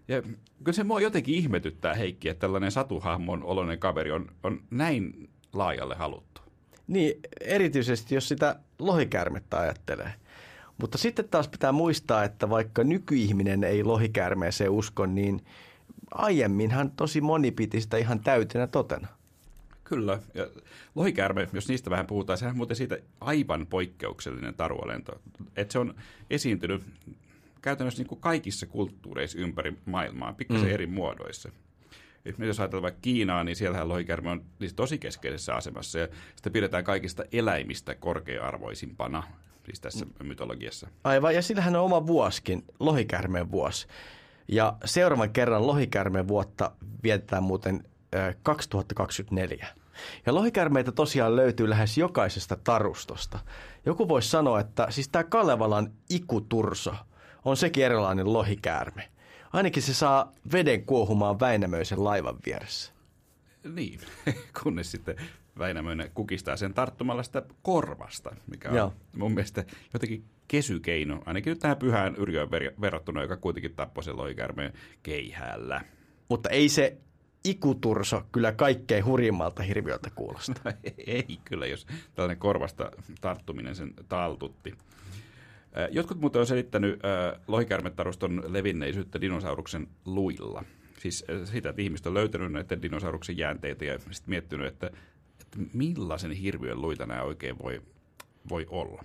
Ja 0.09 0.23
kyllä 0.65 0.73
se 0.73 0.85
mua 0.85 1.01
jotenkin 1.01 1.35
ihmetyttää, 1.35 1.95
Heikki, 1.95 2.29
että 2.29 2.41
tällainen 2.41 2.71
satuhahmon 2.71 3.45
oloinen 3.45 3.79
kaveri 3.79 4.11
on, 4.11 4.27
on 4.43 4.63
näin 4.71 5.31
laajalle 5.53 5.95
haluttu. 5.95 6.42
Niin, 6.87 7.21
erityisesti 7.41 8.15
jos 8.15 8.29
sitä 8.29 8.57
lohikäärmettä 8.79 9.59
ajattelee. 9.59 10.13
Mutta 10.79 10.99
sitten 10.99 11.29
taas 11.29 11.49
pitää 11.49 11.73
muistaa, 11.73 12.25
että 12.25 12.51
vaikka 12.51 12.85
nykyihminen 12.85 13.65
ei 13.65 13.85
lohikäärmeeseen 13.85 14.71
usko, 14.71 15.07
niin 15.07 15.45
aiemminhan 16.11 16.91
tosi 16.91 17.21
moni 17.21 17.51
piti 17.51 17.81
sitä 17.81 17.97
ihan 17.97 18.21
täytenä 18.21 18.67
totena. 18.67 19.09
Kyllä. 19.85 20.19
Ja 20.35 20.47
lohikäärme, 20.95 21.49
jos 21.53 21.69
niistä 21.69 21.91
vähän 21.91 22.07
puhutaan, 22.07 22.39
sehän 22.39 22.53
on 22.53 22.57
muuten 22.57 22.77
siitä 22.77 22.99
aivan 23.21 23.67
poikkeuksellinen 23.67 24.55
taruolento. 24.55 25.21
Että 25.57 25.73
se 25.73 25.79
on 25.79 25.95
esiintynyt 26.31 26.83
käytännössä 27.63 28.01
niin 28.01 28.09
kuin 28.09 28.21
kaikissa 28.21 28.67
kulttuureissa 28.67 29.39
ympäri 29.39 29.77
maailmaa, 29.85 30.33
pikkasen 30.33 30.67
mm. 30.67 30.75
eri 30.75 30.87
muodoissa. 30.87 31.51
Et 32.25 32.39
jos 32.39 32.61
ajatellaan 32.61 32.83
vaikka 32.83 33.01
Kiinaa, 33.03 33.45
niin 33.45 33.57
siellähän 33.57 33.89
lohikärme 33.89 34.31
on 34.31 34.45
siis 34.59 34.75
tosi 34.75 34.99
keskeisessä 34.99 35.55
asemassa 35.55 35.99
ja 35.99 36.09
sitä 36.37 36.51
pidetään 36.51 36.85
kaikista 36.85 37.25
eläimistä 37.33 37.95
korkea-arvoisimpana, 37.95 39.23
siis 39.65 39.81
tässä 39.81 40.05
mm. 40.05 40.27
mytologiassa. 40.27 40.89
Aivan, 41.05 41.35
ja 41.35 41.43
sillähän 41.43 41.77
on 41.77 41.85
oma 41.85 42.07
vuoskin, 42.07 42.65
lohikärmeen 42.81 43.51
vuosi. 43.51 43.87
Ja 44.49 44.77
seuraavan 44.85 45.31
kerran 45.31 45.67
lohikärmeen 45.67 46.29
vuotta 46.29 46.73
vietetään 47.03 47.43
muuten 47.43 47.85
2024. 48.43 49.67
Ja 50.27 50.35
lohikärmeitä 50.35 50.93
tosiaan 50.93 51.37
löytyy 51.37 51.71
lähes 51.71 51.99
jokaisesta 51.99 52.57
tarustosta. 52.65 53.39
Joku 53.87 54.09
voisi 54.09 54.31
sanoa, 54.31 54.61
että 54.61 54.87
siis 54.91 55.09
tämä 55.09 55.25
Kalevalan 55.25 55.93
ikuturso 56.11 56.95
on 57.45 57.57
sekin 57.57 57.85
erilainen 57.85 58.33
lohikäärme. 58.33 59.09
Ainakin 59.53 59.83
se 59.83 59.95
saa 59.95 60.33
veden 60.53 60.85
kuohumaan 60.85 61.41
Väinämöisen 61.41 62.05
laivan 62.05 62.37
vieressä. 62.47 62.93
Niin, 63.75 64.01
kunnes 64.63 64.91
sitten 64.91 65.17
Väinämöinen 65.59 66.11
kukistaa 66.15 66.57
sen 66.57 66.75
tarttumalla 66.75 67.23
sitä 67.23 67.43
korvasta, 67.63 68.37
mikä 68.51 68.69
on 68.69 68.77
Joo. 68.77 68.95
mun 69.17 69.33
mielestä 69.33 69.65
jotenkin 69.93 70.25
kesykeino, 70.49 71.23
ainakin 71.27 71.51
nyt 71.51 71.59
tähän 71.59 71.77
pyhään 71.77 72.17
yrjöön 72.17 72.51
verrattuna, 72.81 73.23
joka 73.23 73.37
kuitenkin 73.37 73.75
tappoi 73.75 74.05
sen 74.05 74.17
loikärmeen 74.17 74.73
keihäällä. 75.03 75.81
Mutta 76.29 76.49
ei 76.49 76.69
se 76.69 76.97
ikuturso 77.45 78.23
kyllä 78.33 78.53
kaikkein 78.53 79.05
hurjimmalta 79.05 79.63
hirviöltä 79.63 80.11
kuulosta. 80.15 80.61
Ei 81.07 81.39
kyllä, 81.45 81.67
jos 81.67 81.87
tällainen 82.15 82.39
korvasta 82.39 82.91
tarttuminen 83.21 83.77
sen 83.77 83.95
taltutti. 84.09 84.75
Jotkut 85.91 86.21
muuten 86.21 86.41
on 86.41 86.47
selittänyt 86.47 87.01
lohikärmetaruston 87.49 88.43
levinneisyyttä 88.47 89.21
dinosauruksen 89.21 89.87
luilla. 90.05 90.65
Siis 90.99 91.25
sitä, 91.45 91.71
että 91.71 91.83
ihmiset 91.83 92.07
on 92.07 92.15
löytänyt 92.15 92.53
näiden 92.53 92.83
dinosauruksen 92.83 93.39
jäänteitä 93.39 93.85
ja 93.85 93.99
sitten 93.99 94.31
miettinyt, 94.31 94.67
että, 94.67 94.87
että 95.41 95.59
millaisen 95.73 96.31
hirviön 96.31 96.83
luita 96.83 97.07
nämä 97.07 97.23
oikein 97.23 97.59
voi, 97.59 97.83
voi 98.49 98.67
olla. 98.71 99.05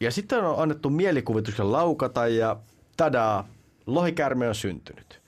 Ja 0.00 0.10
sitten 0.10 0.44
on 0.44 0.62
annettu 0.62 0.90
mielikuvituksen 0.90 1.72
laukata 1.72 2.28
ja 2.28 2.56
tadaa, 2.96 3.48
lohikärme 3.86 4.48
on 4.48 4.54
syntynyt. 4.54 5.19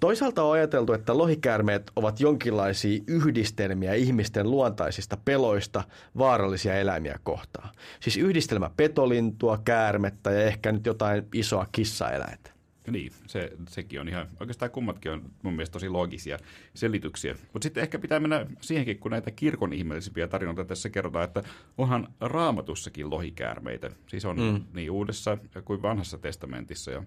Toisaalta 0.00 0.42
on 0.42 0.52
ajateltu, 0.52 0.92
että 0.92 1.18
lohikäärmeet 1.18 1.92
ovat 1.96 2.20
jonkinlaisia 2.20 3.02
yhdistelmiä 3.06 3.94
ihmisten 3.94 4.50
luontaisista 4.50 5.16
peloista 5.24 5.82
vaarallisia 6.18 6.74
eläimiä 6.74 7.18
kohtaan. 7.22 7.68
Siis 8.00 8.16
yhdistelmä 8.16 8.70
petolintua, 8.76 9.58
käärmettä 9.64 10.30
ja 10.30 10.42
ehkä 10.42 10.72
nyt 10.72 10.86
jotain 10.86 11.26
isoa 11.34 11.66
kissaeläintä. 11.72 12.50
Niin, 12.90 13.12
se, 13.26 13.52
sekin 13.68 14.00
on 14.00 14.08
ihan, 14.08 14.28
oikeastaan 14.40 14.70
kummatkin 14.70 15.12
on 15.12 15.22
mun 15.42 15.52
mielestä 15.52 15.72
tosi 15.72 15.88
loogisia 15.88 16.38
selityksiä. 16.74 17.34
Mutta 17.52 17.66
sitten 17.66 17.82
ehkä 17.82 17.98
pitää 17.98 18.20
mennä 18.20 18.46
siihenkin, 18.60 18.98
kun 18.98 19.10
näitä 19.10 19.30
kirkon 19.30 19.72
ihmeellisimpiä 19.72 20.28
tarinoita 20.28 20.64
tässä 20.64 20.90
kerrotaan, 20.90 21.24
että 21.24 21.42
onhan 21.78 22.08
raamatussakin 22.20 23.10
lohikäärmeitä. 23.10 23.90
Siis 24.06 24.24
on 24.24 24.36
mm. 24.36 24.64
niin 24.74 24.90
uudessa 24.90 25.38
kuin 25.64 25.82
vanhassa 25.82 26.18
testamentissa. 26.18 26.90
Ja 26.90 27.02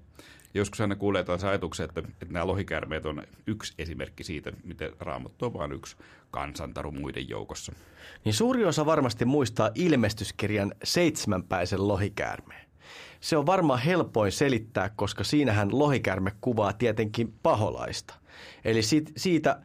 joskus 0.53 0.81
aina 0.81 0.95
kuulee 0.95 1.23
tällaisen 1.23 1.49
ajatuksen, 1.49 1.83
että, 1.83 1.99
että 1.99 2.33
nämä 2.33 2.47
lohikäärmeet 2.47 3.05
on 3.05 3.23
yksi 3.47 3.73
esimerkki 3.77 4.23
siitä, 4.23 4.51
miten 4.63 4.91
raamattu 4.99 5.45
on 5.45 5.53
vain 5.53 5.71
yksi 5.71 5.95
kansantaru 6.31 6.91
muiden 6.91 7.29
joukossa. 7.29 7.71
Niin 8.25 8.33
suuri 8.33 8.65
osa 8.65 8.85
varmasti 8.85 9.25
muistaa 9.25 9.69
ilmestyskirjan 9.75 10.75
seitsemänpäisen 10.83 11.87
lohikäärmeen. 11.87 12.64
Se 13.25 13.37
on 13.37 13.45
varmaan 13.45 13.79
helpoin 13.79 14.31
selittää, 14.31 14.89
koska 14.95 15.23
siinähän 15.23 15.79
lohikärme 15.79 16.31
kuvaa 16.41 16.73
tietenkin 16.73 17.33
paholaista. 17.43 18.13
Eli 18.65 18.81
siitä, 18.81 19.11
siitä 19.17 19.61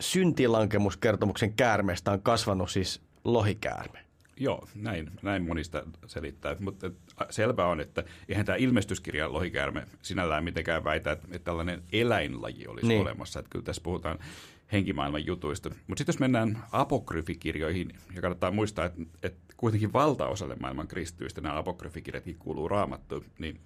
syntilankemuskertomuksen 0.00 1.52
käärmeestä 1.52 2.10
on 2.10 2.22
kasvanut 2.22 2.70
siis 2.70 3.00
lohikäärme. 3.24 3.98
Joo, 4.36 4.68
näin, 4.74 5.10
näin 5.22 5.46
monista 5.46 5.82
selittää. 6.06 6.56
Mutta 6.60 6.90
selvää 7.30 7.66
on, 7.66 7.80
että 7.80 8.04
eihän 8.28 8.46
tämä 8.46 8.56
ilmestyskirja 8.56 9.32
lohikäärme 9.32 9.86
sinällään 10.02 10.44
mitenkään 10.44 10.84
väitä, 10.84 11.12
että, 11.12 11.26
että 11.30 11.44
tällainen 11.44 11.82
eläinlaji 11.92 12.66
olisi 12.66 12.86
niin. 12.86 13.02
olemassa. 13.02 13.38
Että 13.38 13.50
kyllä 13.50 13.64
tässä 13.64 13.82
puhutaan 13.82 14.18
henkimaailman 14.72 15.26
jutuista. 15.26 15.68
Mutta 15.68 16.00
sitten 16.00 16.12
jos 16.12 16.20
mennään 16.20 16.64
apokryfikirjoihin, 16.72 17.92
ja 18.14 18.20
kannattaa 18.20 18.50
muistaa, 18.50 18.84
että, 18.84 19.02
että 19.22 19.43
kuitenkin 19.56 19.92
valtaosalle 19.92 20.56
maailman 20.60 20.88
kristyistä 20.88 21.40
nämä 21.40 21.58
apokryfikirjatkin 21.58 22.38
kuuluu 22.38 22.68
raamattuun, 22.68 23.24
niin 23.38 23.60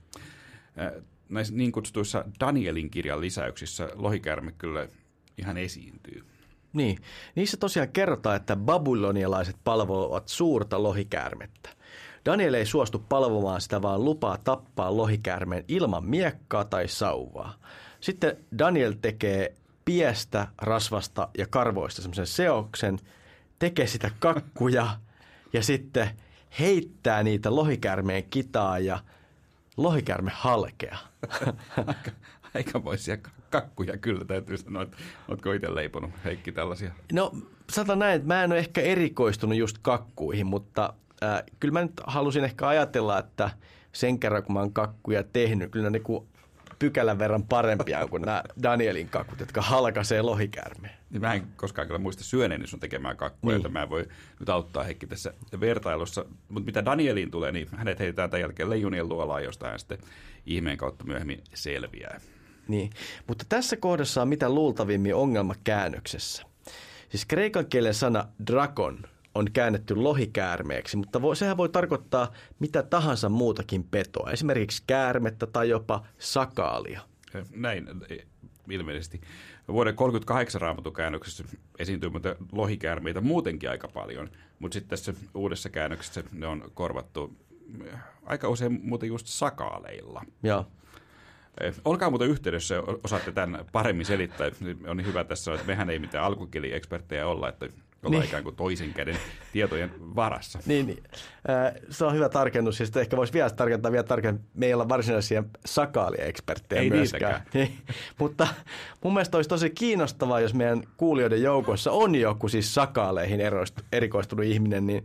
näissä 1.28 1.54
niin 1.54 1.72
kutsutuissa 1.72 2.24
Danielin 2.40 2.90
kirjan 2.90 3.20
lisäyksissä 3.20 3.88
lohikäärme 3.94 4.52
kyllä 4.52 4.88
ihan 5.38 5.56
esiintyy. 5.56 6.24
Niin, 6.72 6.98
niissä 7.34 7.56
tosiaan 7.56 7.88
kerrotaan, 7.88 8.36
että 8.36 8.56
babylonialaiset 8.56 9.56
palvovat 9.64 10.28
suurta 10.28 10.82
lohikäärmettä. 10.82 11.70
Daniel 12.24 12.54
ei 12.54 12.66
suostu 12.66 12.98
palvomaan 13.08 13.60
sitä, 13.60 13.82
vaan 13.82 14.04
lupaa 14.04 14.38
tappaa 14.38 14.96
lohikäärmeen 14.96 15.64
ilman 15.68 16.04
miekkaa 16.04 16.64
tai 16.64 16.88
sauvaa. 16.88 17.54
Sitten 18.00 18.36
Daniel 18.58 18.92
tekee 19.02 19.54
piestä, 19.84 20.48
rasvasta 20.58 21.28
ja 21.38 21.46
karvoista 21.50 22.02
semmoisen 22.02 22.26
seoksen, 22.26 22.98
tekee 23.58 23.86
sitä 23.86 24.10
kakkuja 24.18 24.88
ja 25.52 25.62
sitten 25.62 26.10
heittää 26.58 27.22
niitä 27.22 27.54
lohikäärmeen 27.54 28.24
kitaa 28.30 28.78
ja 28.78 28.98
lohikäärme 29.76 30.30
halkea. 30.34 30.98
aika, 31.76 32.10
aikamoisia 32.54 33.16
kakkuja 33.50 33.96
kyllä 33.96 34.24
täytyy 34.24 34.56
sanoa, 34.56 34.82
että 34.82 34.96
oletko 35.28 35.52
itse 35.52 35.74
leiponut 35.74 36.10
Heikki 36.24 36.52
tällaisia? 36.52 36.90
No 37.12 37.32
sata 37.72 37.96
näin, 37.96 38.16
että 38.16 38.28
mä 38.28 38.44
en 38.44 38.52
ole 38.52 38.58
ehkä 38.58 38.80
erikoistunut 38.80 39.58
just 39.58 39.78
kakkuihin, 39.82 40.46
mutta 40.46 40.94
äh, 41.22 41.42
kyllä 41.60 41.72
mä 41.72 41.82
nyt 41.82 42.00
halusin 42.06 42.44
ehkä 42.44 42.68
ajatella, 42.68 43.18
että 43.18 43.50
sen 43.92 44.18
kerran 44.18 44.42
kun 44.42 44.52
mä 44.52 44.60
oon 44.60 44.72
kakkuja 44.72 45.22
tehnyt, 45.22 45.70
kyllä 45.70 45.84
ne 45.84 45.90
niinku 45.90 46.28
pykälän 46.78 47.18
verran 47.18 47.42
parempia 47.42 48.06
kuin 48.06 48.22
nämä 48.22 48.42
Danielin 48.62 49.08
kakut, 49.08 49.40
jotka 49.40 49.62
halkaisee 49.62 50.22
lohikäärmeen. 50.22 50.94
Niin 51.10 51.20
mä 51.20 51.34
en 51.34 51.46
koskaan 51.56 51.86
kyllä 51.86 51.98
muista 51.98 52.24
syöneeni 52.24 52.66
sun 52.66 52.80
tekemään 52.80 53.16
kakkuja, 53.16 53.50
niin. 53.50 53.58
joten 53.58 53.72
mä 53.72 53.90
voi 53.90 54.08
nyt 54.40 54.48
auttaa 54.48 54.84
Heikki 54.84 55.06
tässä 55.06 55.32
vertailussa. 55.60 56.24
Mutta 56.48 56.66
mitä 56.66 56.84
Danieliin 56.84 57.30
tulee, 57.30 57.52
niin 57.52 57.68
hänet 57.76 57.98
heitetään 57.98 58.30
tämän 58.30 58.40
jälkeen 58.40 58.70
leijonien 58.70 59.08
luolaan, 59.08 59.44
josta 59.44 59.68
hän 59.68 59.78
sitten 59.78 59.98
ihmeen 60.46 60.76
kautta 60.76 61.04
myöhemmin 61.04 61.44
selviää. 61.54 62.20
Niin, 62.68 62.90
mutta 63.26 63.44
tässä 63.48 63.76
kohdassa 63.76 64.22
on 64.22 64.28
mitä 64.28 64.48
luultavimmin 64.48 65.14
ongelma 65.14 65.54
käännöksessä. 65.64 66.42
Siis 67.08 67.26
kreikan 67.26 67.66
kielen 67.66 67.94
sana 67.94 68.28
drakon 68.46 68.98
on 69.38 69.46
käännetty 69.52 69.96
lohikäärmeeksi, 69.96 70.96
mutta 70.96 71.22
voi, 71.22 71.36
sehän 71.36 71.56
voi 71.56 71.68
tarkoittaa 71.68 72.32
mitä 72.58 72.82
tahansa 72.82 73.28
muutakin 73.28 73.84
petoa, 73.84 74.30
esimerkiksi 74.30 74.82
käärmettä 74.86 75.46
tai 75.46 75.68
jopa 75.68 76.06
sakaalia. 76.18 77.00
Näin 77.54 77.88
ilmeisesti. 78.70 79.20
Vuoden 79.68 79.96
38 79.96 80.60
raamatukäännöksessä 80.60 81.44
esiintyy 81.78 82.10
muuten 82.10 82.36
lohikäärmeitä 82.52 83.20
muutenkin 83.20 83.70
aika 83.70 83.88
paljon, 83.88 84.30
mutta 84.58 84.74
sitten 84.74 84.90
tässä 84.90 85.14
uudessa 85.34 85.68
käännöksessä 85.68 86.22
ne 86.32 86.46
on 86.46 86.70
korvattu 86.74 87.36
aika 88.22 88.48
usein 88.48 88.80
muuten 88.82 89.08
just 89.08 89.26
sakaaleilla. 89.26 90.24
Joo. 90.42 90.66
Eh, 91.60 91.74
olkaa 91.84 92.10
muuten 92.10 92.28
yhteydessä, 92.28 92.82
osaatte 93.04 93.32
tämän 93.32 93.64
paremmin 93.72 94.06
selittää. 94.06 94.50
On 94.86 94.96
niin 94.96 95.06
hyvä 95.06 95.24
tässä, 95.24 95.54
että 95.54 95.66
mehän 95.66 95.90
ei 95.90 95.98
mitään 95.98 96.24
alkukielieksperttejä 96.24 97.26
olla, 97.26 97.48
että 97.48 97.68
ollaan 98.02 98.20
niin. 98.20 98.28
ikään 98.28 98.42
kuin 98.42 98.56
toisen 98.56 98.92
käden 98.94 99.18
tietojen 99.52 99.90
varassa. 100.16 100.58
Niin, 100.66 100.86
niin. 100.86 101.02
Se 101.90 102.04
on 102.04 102.14
hyvä 102.14 102.28
tarkennus, 102.28 102.80
ja 102.80 102.86
sitten 102.86 103.00
ehkä 103.00 103.16
voisi 103.16 103.32
vielä 103.32 103.50
tarkentaa 103.50 103.92
vielä 103.92 104.02
tarkemmin. 104.02 104.44
Me 104.54 104.66
ei 104.66 104.74
olla 104.74 104.88
varsinaisia 104.88 105.44
sakaalieksperttejä 105.66 106.82
ei 106.82 106.90
myöskään. 106.90 107.42
Niin. 107.54 107.78
Mutta 108.20 108.48
mun 109.04 109.12
mielestä 109.12 109.38
olisi 109.38 109.48
tosi 109.48 109.70
kiinnostavaa, 109.70 110.40
jos 110.40 110.54
meidän 110.54 110.82
kuulijoiden 110.96 111.42
joukossa 111.42 111.92
on 111.92 112.14
joku 112.14 112.48
siis 112.48 112.74
sakaaleihin 112.74 113.40
erikoistunut 113.92 114.46
ihminen, 114.46 114.86
niin, 114.86 115.04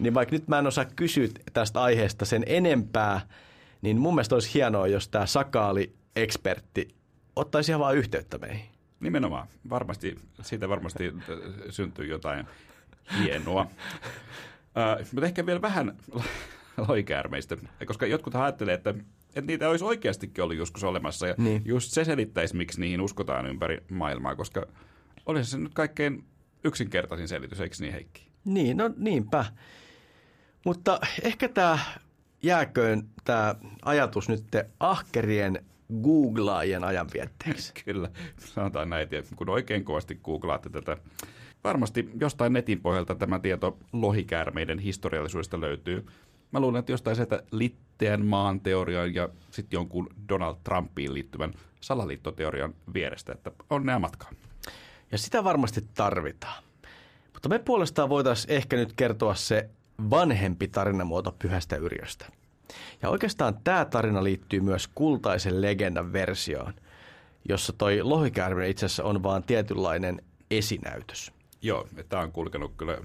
niin 0.00 0.14
vaikka 0.14 0.34
nyt 0.34 0.48
mä 0.48 0.58
en 0.58 0.66
osaa 0.66 0.84
kysyä 0.84 1.28
tästä 1.52 1.82
aiheesta 1.82 2.24
sen 2.24 2.42
enempää, 2.46 3.20
niin 3.82 4.00
mun 4.00 4.14
mielestä 4.14 4.34
olisi 4.34 4.54
hienoa, 4.54 4.86
jos 4.86 5.08
tämä 5.08 5.26
sakaali-ekspertti 5.26 6.94
ottaisi 7.36 7.70
ihan 7.70 7.80
vaan 7.80 7.96
yhteyttä 7.96 8.38
meihin. 8.38 8.71
Nimenomaan. 9.02 9.48
Varmasti, 9.70 10.16
siitä 10.42 10.68
varmasti 10.68 11.06
äh, 11.08 11.36
syntyy 11.70 12.06
jotain 12.06 12.46
hienoa. 13.18 13.62
Uh, 13.62 15.06
mutta 15.12 15.26
ehkä 15.26 15.46
vielä 15.46 15.62
vähän 15.62 15.96
loikäärmeistä, 16.88 17.56
koska 17.86 18.06
jotkut 18.06 18.34
ajattelee, 18.34 18.74
että, 18.74 18.90
että 19.28 19.40
niitä 19.40 19.68
olisi 19.68 19.84
oikeastikin 19.84 20.44
ollut 20.44 20.56
joskus 20.56 20.84
olemassa. 20.84 21.26
Ja 21.26 21.34
niin. 21.38 21.62
just 21.64 21.90
se 21.90 22.04
selittäisi, 22.04 22.56
miksi 22.56 22.80
niihin 22.80 23.00
uskotaan 23.00 23.46
ympäri 23.46 23.78
maailmaa, 23.90 24.36
koska 24.36 24.66
olisi 25.26 25.50
se 25.50 25.58
nyt 25.58 25.74
kaikkein 25.74 26.24
yksinkertaisin 26.64 27.28
selitys, 27.28 27.60
eikö 27.60 27.76
niin 27.80 27.92
Heikki? 27.92 28.28
Niin, 28.44 28.76
no 28.76 28.90
niinpä. 28.96 29.44
Mutta 30.64 31.00
ehkä 31.22 31.48
tämä 31.48 31.78
jääköön 32.42 33.08
tämä 33.24 33.54
ajatus 33.84 34.28
nyt 34.28 34.44
ahkerien 34.80 35.64
googlaajien 36.02 36.84
ajanvietteeksi. 36.84 37.72
Kyllä, 37.84 38.08
sanotaan 38.38 38.90
näin, 38.90 39.08
että 39.10 39.36
kun 39.36 39.48
oikein 39.48 39.84
kovasti 39.84 40.14
googlaatte 40.14 40.70
tätä, 40.70 40.96
varmasti 41.64 42.10
jostain 42.20 42.52
netin 42.52 42.80
pohjalta 42.80 43.14
tämä 43.14 43.38
tieto 43.38 43.78
lohikäärmeiden 43.92 44.78
historiallisuudesta 44.78 45.60
löytyy. 45.60 46.06
Mä 46.52 46.60
luulen, 46.60 46.78
että 46.78 46.92
jostain 46.92 47.16
sieltä 47.16 47.42
Litteän 47.50 48.26
maan 48.26 48.60
teorian 48.60 49.14
ja 49.14 49.28
sitten 49.50 49.76
jonkun 49.76 50.08
Donald 50.28 50.56
Trumpiin 50.64 51.14
liittyvän 51.14 51.54
salaliittoteorian 51.80 52.74
vierestä, 52.94 53.32
että 53.32 53.50
onnea 53.70 53.98
matkaa. 53.98 54.30
Ja 55.12 55.18
sitä 55.18 55.44
varmasti 55.44 55.84
tarvitaan. 55.94 56.62
Mutta 57.32 57.48
me 57.48 57.58
puolestaan 57.58 58.08
voitaisiin 58.08 58.54
ehkä 58.54 58.76
nyt 58.76 58.92
kertoa 58.96 59.34
se 59.34 59.70
vanhempi 60.10 60.68
tarinamuoto 60.68 61.36
Pyhästä 61.38 61.76
Yrjöstä. 61.76 62.26
Ja 63.02 63.08
oikeastaan 63.08 63.58
tämä 63.64 63.84
tarina 63.84 64.24
liittyy 64.24 64.60
myös 64.60 64.88
kultaisen 64.94 65.62
legendan 65.62 66.12
versioon, 66.12 66.74
jossa 67.48 67.72
toi 67.72 68.02
lohikäärme 68.02 68.68
itse 68.68 68.86
asiassa 68.86 69.04
on 69.04 69.22
vaan 69.22 69.42
tietynlainen 69.42 70.22
esinäytös. 70.50 71.32
Joo, 71.62 71.88
tämä 72.08 72.22
on 72.22 72.32
kulkenut 72.32 72.72
kyllä 72.76 72.98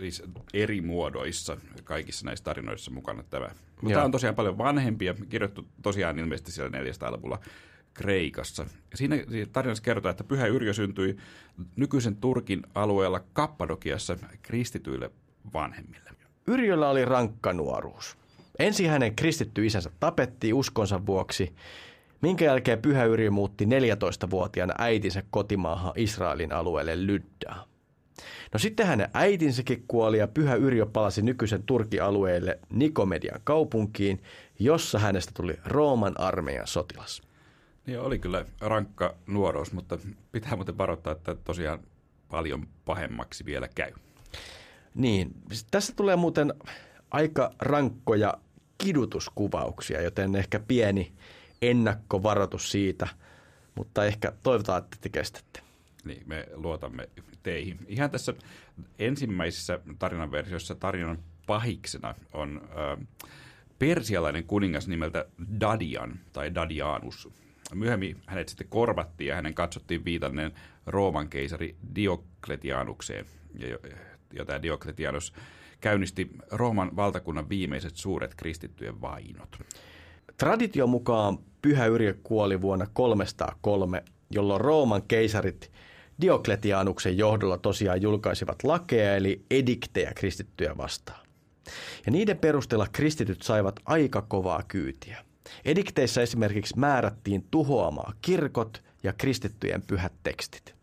siis 0.00 0.22
eri 0.54 0.80
muodoissa 0.80 1.56
kaikissa 1.84 2.26
näissä 2.26 2.44
tarinoissa 2.44 2.90
mukana 2.90 3.22
tämä. 3.22 3.48
Mutta 3.82 3.94
tämä 3.94 4.04
on 4.04 4.10
tosiaan 4.10 4.34
paljon 4.34 4.58
vanhempia, 4.58 5.14
kirjoittu 5.28 5.64
tosiaan 5.82 6.18
ilmeisesti 6.18 6.52
siellä 6.52 6.78
400-luvulla 6.78 7.38
Kreikassa. 7.94 8.66
Ja 8.90 8.96
siinä 8.96 9.16
tarinassa 9.52 9.82
kerrotaan, 9.82 10.10
että 10.10 10.24
Pyhä 10.24 10.46
Yrjö 10.46 10.72
syntyi 10.72 11.16
nykyisen 11.76 12.16
Turkin 12.16 12.62
alueella 12.74 13.20
Kappadokiassa 13.32 14.16
kristityille 14.42 15.10
vanhemmille. 15.52 16.10
Yrjöllä 16.46 16.88
oli 16.88 17.04
rankka 17.04 17.52
nuoruus. 17.52 18.18
Ensin 18.58 18.90
hänen 18.90 19.16
kristitty 19.16 19.66
isänsä 19.66 19.90
tapettiin 20.00 20.54
uskonsa 20.54 21.06
vuoksi, 21.06 21.54
minkä 22.20 22.44
jälkeen 22.44 22.82
Pyhä 22.82 23.04
Yrjö 23.04 23.30
muutti 23.30 23.64
14-vuotiaana 23.64 24.74
äitinsä 24.78 25.22
kotimaahan 25.30 25.92
Israelin 25.96 26.52
alueelle 26.52 27.06
Lyddaa. 27.06 27.64
No 28.52 28.58
sitten 28.58 28.86
hänen 28.86 29.08
äitinsäkin 29.14 29.84
kuoli 29.88 30.18
ja 30.18 30.28
Pyhä 30.28 30.54
Yrjö 30.54 30.86
palasi 30.86 31.22
nykyisen 31.22 31.62
Turkin 31.62 32.02
alueelle 32.02 32.58
Nikomedian 32.70 33.40
kaupunkiin, 33.44 34.22
jossa 34.58 34.98
hänestä 34.98 35.32
tuli 35.34 35.58
Rooman 35.64 36.20
armeijan 36.20 36.66
sotilas. 36.66 37.22
Niin 37.86 38.00
oli 38.00 38.18
kyllä 38.18 38.44
rankka 38.60 39.14
nuoruus, 39.26 39.72
mutta 39.72 39.98
pitää 40.32 40.56
muuten 40.56 40.78
varoittaa, 40.78 41.12
että 41.12 41.34
tosiaan 41.34 41.78
paljon 42.30 42.66
pahemmaksi 42.84 43.44
vielä 43.44 43.68
käy. 43.68 43.92
Niin, 44.94 45.30
tässä 45.70 45.92
tulee 45.96 46.16
muuten 46.16 46.54
aika 47.10 47.50
rankkoja 47.58 48.34
kidutuskuvauksia, 48.78 50.02
joten 50.02 50.36
ehkä 50.36 50.60
pieni 50.60 51.12
ennakkovaroitus 51.62 52.70
siitä, 52.70 53.08
mutta 53.74 54.04
ehkä 54.04 54.32
toivotaan, 54.42 54.82
että 54.82 54.96
te 55.00 55.08
kestätte. 55.08 55.60
Niin, 56.04 56.22
me 56.26 56.48
luotamme 56.54 57.08
teihin. 57.42 57.78
Ihan 57.86 58.10
tässä 58.10 58.34
ensimmäisessä 58.98 59.80
tarinan 59.98 60.30
versiossa 60.30 60.74
tarinan 60.74 61.18
pahiksena 61.46 62.14
on 62.32 62.68
ö, 62.70 63.04
persialainen 63.78 64.44
kuningas 64.44 64.88
nimeltä 64.88 65.26
Dadian 65.60 66.18
tai 66.32 66.54
Dadianus. 66.54 67.28
Myöhemmin 67.74 68.22
hänet 68.26 68.48
sitten 68.48 68.68
korvattiin 68.68 69.28
ja 69.28 69.34
hänen 69.34 69.54
katsottiin 69.54 70.04
viitanneen 70.04 70.52
Rooman 70.86 71.28
keisari 71.28 71.76
Diokletianukseen. 71.94 73.26
Ja, 73.58 73.78
ja 74.32 74.44
tämä 74.44 74.62
Diokletianus 74.62 75.32
käynnisti 75.80 76.30
Rooman 76.50 76.96
valtakunnan 76.96 77.48
viimeiset 77.48 77.96
suuret 77.96 78.34
kristittyjen 78.34 79.00
vainot. 79.00 79.58
Tradition 80.36 80.90
mukaan 80.90 81.38
Pyhä 81.62 81.86
Yrjö 81.86 82.14
kuoli 82.22 82.60
vuonna 82.60 82.86
303, 82.92 84.04
jolloin 84.30 84.60
Rooman 84.60 85.02
keisarit 85.08 85.70
Diokletianuksen 86.20 87.18
johdolla 87.18 87.58
tosiaan 87.58 88.02
julkaisivat 88.02 88.62
lakeja 88.62 89.16
eli 89.16 89.44
ediktejä 89.50 90.12
kristittyjä 90.14 90.76
vastaan. 90.76 91.26
Ja 92.06 92.12
niiden 92.12 92.38
perusteella 92.38 92.86
kristityt 92.92 93.42
saivat 93.42 93.80
aika 93.84 94.22
kovaa 94.22 94.62
kyytiä. 94.68 95.24
Edikteissä 95.64 96.22
esimerkiksi 96.22 96.78
määrättiin 96.78 97.46
tuhoamaan 97.50 98.14
kirkot 98.22 98.82
ja 99.02 99.12
kristittyjen 99.12 99.82
pyhät 99.82 100.12
tekstit. 100.22 100.74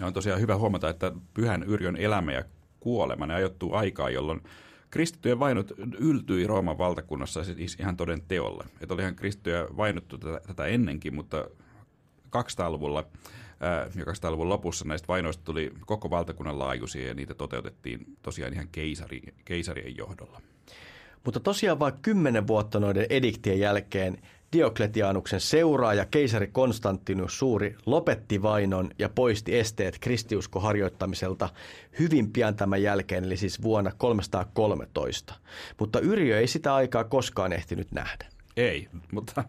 Ja 0.00 0.06
on 0.06 0.12
tosiaan 0.12 0.40
hyvä 0.40 0.56
huomata, 0.56 0.88
että 0.88 1.12
pyhän 1.34 1.62
Yrjön 1.62 1.96
elämä 1.96 2.32
ja 2.32 2.44
kuolema 2.80 3.26
ne 3.26 3.34
ajoittuu 3.34 3.74
aikaa, 3.74 4.10
jolloin 4.10 4.42
kristittyjen 4.90 5.38
vainot 5.38 5.72
yltyi 5.98 6.46
Rooman 6.46 6.78
valtakunnassa 6.78 7.44
siis 7.44 7.76
ihan 7.80 7.96
toden 7.96 8.22
teolle. 8.28 8.64
Että 8.80 8.94
olihan 8.94 9.16
kristittyjä 9.16 9.66
vainottu 9.76 10.18
tätä, 10.18 10.40
tätä 10.46 10.66
ennenkin, 10.66 11.14
mutta 11.14 11.44
200-luvulla 12.36 13.04
ja 13.96 14.04
200-luvun 14.04 14.48
lopussa 14.48 14.84
näistä 14.84 15.08
vainoista 15.08 15.44
tuli 15.44 15.72
koko 15.86 16.10
valtakunnan 16.10 16.58
laajuisia 16.58 17.08
ja 17.08 17.14
niitä 17.14 17.34
toteutettiin 17.34 18.16
tosiaan 18.22 18.52
ihan 18.52 18.68
keisari, 18.72 19.22
keisarien 19.44 19.96
johdolla. 19.96 20.40
Mutta 21.24 21.40
tosiaan 21.40 21.78
vain 21.78 21.94
kymmenen 22.02 22.46
vuotta 22.46 22.80
noiden 22.80 23.06
ediktien 23.10 23.60
jälkeen 23.60 24.18
Diokletianuksen 24.52 25.40
seuraaja 25.40 26.04
keisari 26.04 26.46
Konstantinus 26.46 27.38
Suuri 27.38 27.76
lopetti 27.86 28.42
vainon 28.42 28.90
ja 28.98 29.08
poisti 29.08 29.58
esteet 29.58 29.98
kristiusko 29.98 30.60
harjoittamiselta 30.60 31.48
hyvin 31.98 32.32
pian 32.32 32.56
tämän 32.56 32.82
jälkeen, 32.82 33.24
eli 33.24 33.36
siis 33.36 33.62
vuonna 33.62 33.92
313. 33.98 35.34
Mutta 35.78 36.00
Yrjö 36.00 36.38
ei 36.38 36.46
sitä 36.46 36.74
aikaa 36.74 37.04
koskaan 37.04 37.52
ehtinyt 37.52 37.92
nähdä. 37.92 38.26
Ei, 38.56 38.88
mutta 39.12 39.44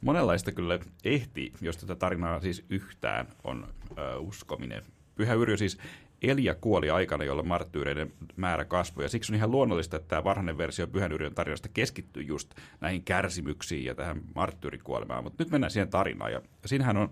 monenlaista 0.00 0.52
kyllä 0.52 0.78
ehti, 1.04 1.52
jos 1.60 1.76
tätä 1.76 1.94
tarinaa 1.94 2.40
siis 2.40 2.64
yhtään 2.70 3.26
on 3.44 3.68
ö, 3.98 4.18
uskominen. 4.18 4.82
Pyhä 5.14 5.34
Yrjö 5.34 5.56
siis 5.56 5.78
Elia 6.22 6.54
kuoli 6.54 6.90
aikana, 6.90 7.24
jolloin 7.24 7.48
marttyyreiden 7.48 8.12
määrä 8.36 8.64
kasvoi. 8.64 9.04
Ja 9.04 9.08
siksi 9.08 9.32
on 9.32 9.36
ihan 9.36 9.50
luonnollista, 9.50 9.96
että 9.96 10.08
tämä 10.08 10.24
varhainen 10.24 10.58
versio 10.58 10.86
Pyhän 10.86 11.12
Yrjön 11.12 11.34
tarinasta 11.34 11.68
keskittyy 11.68 12.22
just 12.22 12.54
näihin 12.80 13.04
kärsimyksiin 13.04 13.84
ja 13.84 13.94
tähän 13.94 14.20
marttyyrikuolemaan. 14.34 15.24
Mutta 15.24 15.44
nyt 15.44 15.50
mennään 15.50 15.70
siihen 15.70 15.90
tarinaan. 15.90 16.32
Ja 16.32 16.40
siinähän 16.66 16.96
on 16.96 17.10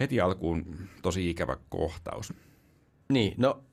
heti 0.00 0.20
alkuun 0.20 0.76
tosi 1.02 1.30
ikävä 1.30 1.56
kohtaus. 1.68 2.32
Niin, 3.08 3.34
no 3.36 3.64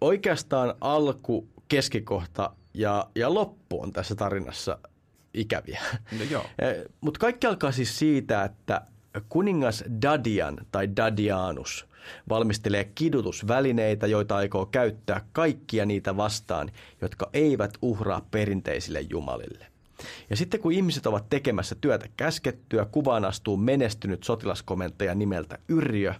oikeastaan 0.00 0.74
alku, 0.80 1.48
keskikohta 1.68 2.50
ja, 2.74 3.10
ja 3.14 3.34
loppu 3.34 3.82
on 3.82 3.92
tässä 3.92 4.14
tarinassa 4.14 4.78
ikäviä. 5.34 5.80
No 6.18 6.24
joo. 6.30 6.44
Mutta 7.00 7.20
kaikki 7.20 7.46
alkaa 7.46 7.72
siis 7.72 7.98
siitä, 7.98 8.44
että 8.44 8.82
kuningas 9.28 9.84
Dadian 10.02 10.58
tai 10.72 10.96
Dadianus 10.96 11.86
valmistelee 12.28 12.84
kidutusvälineitä, 12.94 14.06
joita 14.06 14.36
aikoo 14.36 14.66
käyttää 14.66 15.26
kaikkia 15.32 15.86
niitä 15.86 16.16
vastaan, 16.16 16.70
jotka 17.00 17.30
eivät 17.32 17.78
uhraa 17.82 18.26
perinteisille 18.30 19.00
jumalille. 19.00 19.66
Ja 20.30 20.36
sitten 20.36 20.60
kun 20.60 20.72
ihmiset 20.72 21.06
ovat 21.06 21.28
tekemässä 21.28 21.74
työtä 21.74 22.06
käskettyä, 22.16 22.84
kuvaan 22.84 23.24
astuu 23.24 23.56
menestynyt 23.56 24.24
sotilaskomentaja 24.24 25.14
nimeltä 25.14 25.58
Yrjö, 25.68 26.14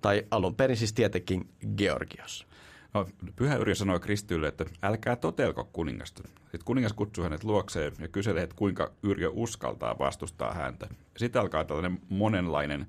tai 0.00 0.26
alun 0.30 0.54
perin 0.54 0.76
siis 0.76 0.92
tietenkin 0.92 1.48
Georgios. 1.76 2.46
No, 2.94 3.08
Pyhä 3.36 3.56
Yrjö 3.56 3.74
sanoi 3.74 4.00
Kristylle, 4.00 4.48
että 4.48 4.64
älkää 4.82 5.16
totelko 5.16 5.68
kuningasta. 5.72 6.22
Sitten 6.42 6.64
kuningas 6.64 6.92
kutsuu 6.92 7.24
hänet 7.24 7.44
luokseen 7.44 7.92
ja 7.98 8.08
kyselee, 8.08 8.42
että 8.42 8.56
kuinka 8.56 8.92
Yrjö 9.02 9.30
uskaltaa 9.30 9.98
vastustaa 9.98 10.54
häntä. 10.54 10.88
Sitten 11.16 11.42
alkaa 11.42 11.64
tällainen 11.64 12.00
monenlainen 12.08 12.86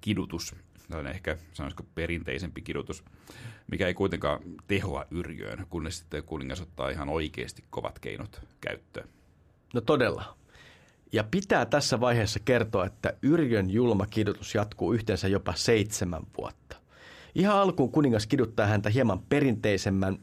kidutus, 0.00 0.54
tällainen 0.88 1.14
ehkä 1.14 1.36
sanoisiko 1.52 1.84
perinteisempi 1.94 2.62
kidutus, 2.62 3.04
mikä 3.70 3.86
ei 3.86 3.94
kuitenkaan 3.94 4.40
tehoa 4.66 5.04
Yrjöön, 5.10 5.66
kunnes 5.70 5.98
sitten 5.98 6.22
kuningas 6.22 6.60
ottaa 6.60 6.90
ihan 6.90 7.08
oikeasti 7.08 7.64
kovat 7.70 7.98
keinot 7.98 8.40
käyttöön. 8.60 9.08
No 9.74 9.80
todella. 9.80 10.38
Ja 11.12 11.24
pitää 11.24 11.66
tässä 11.66 12.00
vaiheessa 12.00 12.40
kertoa, 12.44 12.86
että 12.86 13.14
Yrjön 13.22 13.70
julma 13.70 14.06
kidutus 14.06 14.54
jatkuu 14.54 14.92
yhteensä 14.92 15.28
jopa 15.28 15.54
seitsemän 15.56 16.22
vuotta. 16.38 16.76
Ihan 17.34 17.56
alkuun 17.56 17.92
kuningas 17.92 18.26
kiduttaa 18.26 18.66
häntä 18.66 18.90
hieman 18.90 19.20
perinteisemmän 19.20 20.18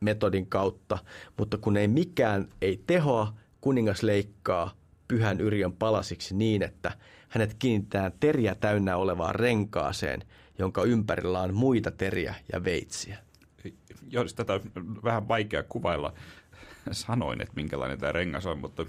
metodin 0.00 0.46
kautta, 0.46 0.98
mutta 1.38 1.58
kun 1.58 1.76
ei 1.76 1.88
mikään 1.88 2.48
ei 2.62 2.82
tehoa, 2.86 3.34
kuningas 3.60 4.02
leikkaa 4.02 4.74
pyhän 5.08 5.40
Yrjön 5.40 5.72
palasiksi 5.72 6.36
niin, 6.36 6.62
että 6.62 6.92
hänet 7.30 7.56
kiinnitetään 7.58 8.12
teriä 8.20 8.54
täynnä 8.54 8.96
olevaan 8.96 9.34
renkaaseen, 9.34 10.22
jonka 10.58 10.84
ympärillä 10.84 11.40
on 11.40 11.54
muita 11.54 11.90
teriä 11.90 12.34
ja 12.52 12.64
veitsiä. 12.64 13.18
Joo, 14.10 14.24
siis 14.24 14.34
tätä 14.34 14.52
on 14.52 14.62
vähän 15.04 15.28
vaikea 15.28 15.62
kuvailla 15.62 16.12
sanoin, 16.92 17.40
että 17.40 17.54
minkälainen 17.56 17.98
tämä 17.98 18.12
rengas 18.12 18.46
on, 18.46 18.58
mutta 18.58 18.86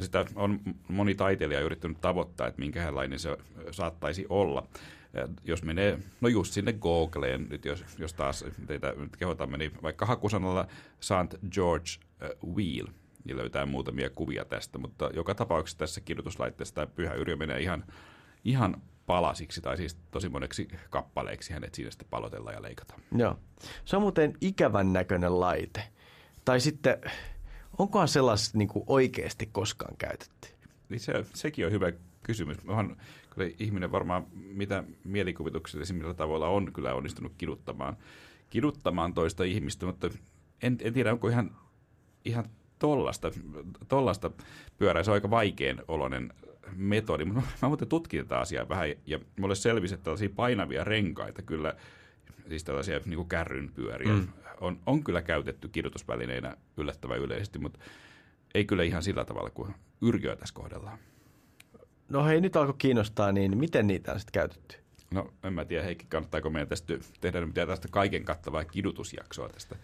sitä 0.00 0.24
on 0.34 0.60
moni 0.88 1.14
taiteilija 1.14 1.60
yrittänyt 1.60 2.00
tavoittaa, 2.00 2.46
että 2.46 2.60
minkälainen 2.60 3.18
se 3.18 3.36
saattaisi 3.70 4.26
olla. 4.28 4.66
Jos 5.44 5.62
menee, 5.62 5.98
no 6.20 6.28
just 6.28 6.52
sinne 6.52 6.72
Googleen, 6.72 7.46
nyt 7.50 7.64
jos, 7.64 7.84
jos 7.98 8.14
taas 8.14 8.44
teitä 8.66 8.94
nyt 8.96 9.16
kehotamme, 9.16 9.58
niin 9.58 9.72
vaikka 9.82 10.06
hakusanalla 10.06 10.66
St. 11.00 11.50
George 11.50 11.90
Wheel, 12.54 12.86
niin 13.24 13.36
löytää 13.36 13.66
muutamia 13.66 14.10
kuvia 14.10 14.44
tästä, 14.44 14.78
mutta 14.78 15.10
joka 15.14 15.34
tapauksessa 15.34 15.78
tässä 15.78 16.00
kirjoituslaitteessa 16.00 16.74
tämä 16.74 16.86
pyhä 16.86 17.14
yrjö 17.14 17.36
menee 17.36 17.60
ihan, 17.60 17.84
ihan 18.44 18.82
palasiksi, 19.06 19.60
tai 19.60 19.76
siis 19.76 19.96
tosi 20.10 20.28
moneksi 20.28 20.68
kappaleeksi 20.90 21.52
hänet 21.52 21.74
siinä 21.74 21.90
sitten 21.90 22.08
palotellaan 22.10 22.54
ja 22.54 22.62
leikataan. 22.62 23.00
Joo. 23.16 23.38
Se 23.84 23.96
on 23.96 24.02
muuten 24.02 24.32
ikävän 24.40 24.92
näköinen 24.92 25.40
laite. 25.40 25.82
Tai 26.44 26.60
sitten, 26.60 26.96
onkohan 27.78 28.08
sellaista 28.08 28.58
niin 28.58 28.68
kuin 28.68 28.84
oikeasti 28.86 29.46
koskaan 29.52 29.96
käytetty? 29.96 30.48
Niin 30.88 31.00
se, 31.00 31.12
sekin 31.34 31.66
on 31.66 31.72
hyvä 31.72 31.92
kysymys. 32.22 32.58
Onhan 32.66 32.96
kyllä 33.30 33.50
ihminen 33.58 33.92
varmaan 33.92 34.26
mitä 34.32 34.84
mielikuvituksellisemmilla 35.04 36.14
tavoilla 36.14 36.48
on 36.48 36.72
kyllä 36.72 36.94
onnistunut 36.94 37.32
kiduttamaan, 37.38 37.96
kiduttamaan 38.50 39.14
toista 39.14 39.44
ihmistä, 39.44 39.86
mutta 39.86 40.10
en, 40.62 40.78
en 40.82 40.92
tiedä, 40.92 41.12
onko 41.12 41.28
ihan, 41.28 41.56
ihan 42.24 42.44
tollasta, 42.78 43.30
tollasta 43.88 44.30
pyörää. 44.78 45.02
Se 45.02 45.10
on 45.10 45.14
aika 45.14 45.30
vaikean 45.30 45.82
oloinen 45.88 46.32
metodi, 46.76 47.24
mutta 47.24 47.42
mä 47.62 47.68
muuten 47.68 47.88
tutkin 47.88 48.22
tätä 48.22 48.38
asiaa 48.38 48.68
vähän 48.68 48.88
ja 49.06 49.18
mulle 49.40 49.54
selvisi, 49.54 49.94
että 49.94 50.04
tällaisia 50.04 50.30
painavia 50.36 50.84
renkaita 50.84 51.42
kyllä, 51.42 51.74
siis 52.48 52.64
tällaisia 52.64 53.00
niin 53.04 53.16
kuin 53.16 53.28
kärrynpyöriä, 53.28 54.12
mm. 54.12 54.28
on, 54.60 54.80
on 54.86 55.04
kyllä 55.04 55.22
käytetty 55.22 55.68
kirjoitusvälineinä 55.68 56.56
yllättävän 56.76 57.18
yleisesti, 57.18 57.58
mutta 57.58 57.80
ei 58.54 58.64
kyllä 58.64 58.82
ihan 58.82 59.02
sillä 59.02 59.24
tavalla 59.24 59.50
kuin 59.50 59.74
yrjöä 60.02 60.36
tässä 60.36 60.54
kohdellaan. 60.54 60.98
No 62.08 62.24
hei, 62.24 62.40
nyt 62.40 62.56
alkoi 62.56 62.74
kiinnostaa, 62.78 63.32
niin 63.32 63.58
miten 63.58 63.86
niitä 63.86 64.12
on 64.12 64.20
sitten 64.20 64.32
käytetty? 64.32 64.76
No 65.10 65.32
en 65.44 65.52
mä 65.52 65.64
tiedä, 65.64 65.84
Heikki, 65.84 66.06
kannattaako 66.08 66.50
meidän 66.50 66.68
tästä 66.68 66.94
tehdä 67.20 67.46
mitään 67.46 67.68
tästä 67.68 67.88
kaiken 67.90 68.24
kattavaa 68.24 68.64
kidutusjaksoa 68.64 69.48
tästä 69.48 69.76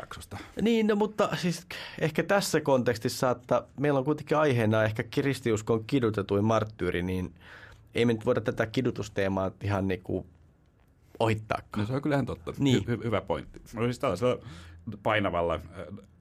jaksosta. 0.00 0.38
Niin, 0.62 0.86
no, 0.86 0.96
mutta 0.96 1.28
siis 1.36 1.66
ehkä 1.98 2.22
tässä 2.22 2.60
kontekstissa, 2.60 3.30
että 3.30 3.62
meillä 3.80 3.98
on 3.98 4.04
kuitenkin 4.04 4.36
aiheena 4.36 4.84
ehkä 4.84 5.02
kristiuskon 5.02 5.84
kidutetuin 5.84 6.44
marttyyri, 6.44 7.02
niin 7.02 7.34
ei 7.94 8.04
me 8.04 8.12
nyt 8.12 8.26
voida 8.26 8.40
tätä 8.40 8.66
kidutusteemaa 8.66 9.50
ihan 9.62 9.88
niin 9.88 10.02
kuin 10.02 10.26
ohittaakaan. 11.20 11.80
No 11.80 11.86
se 11.86 11.92
on 11.92 12.02
kyllähän 12.02 12.26
totta. 12.26 12.52
Niin. 12.58 12.84
Hy- 12.84 13.04
hyvä 13.04 13.20
pointti. 13.20 13.60
No 13.74 13.84
siis 13.84 13.98
tällaisella 13.98 14.38
painavalla 15.02 15.54
äh, 15.54 15.60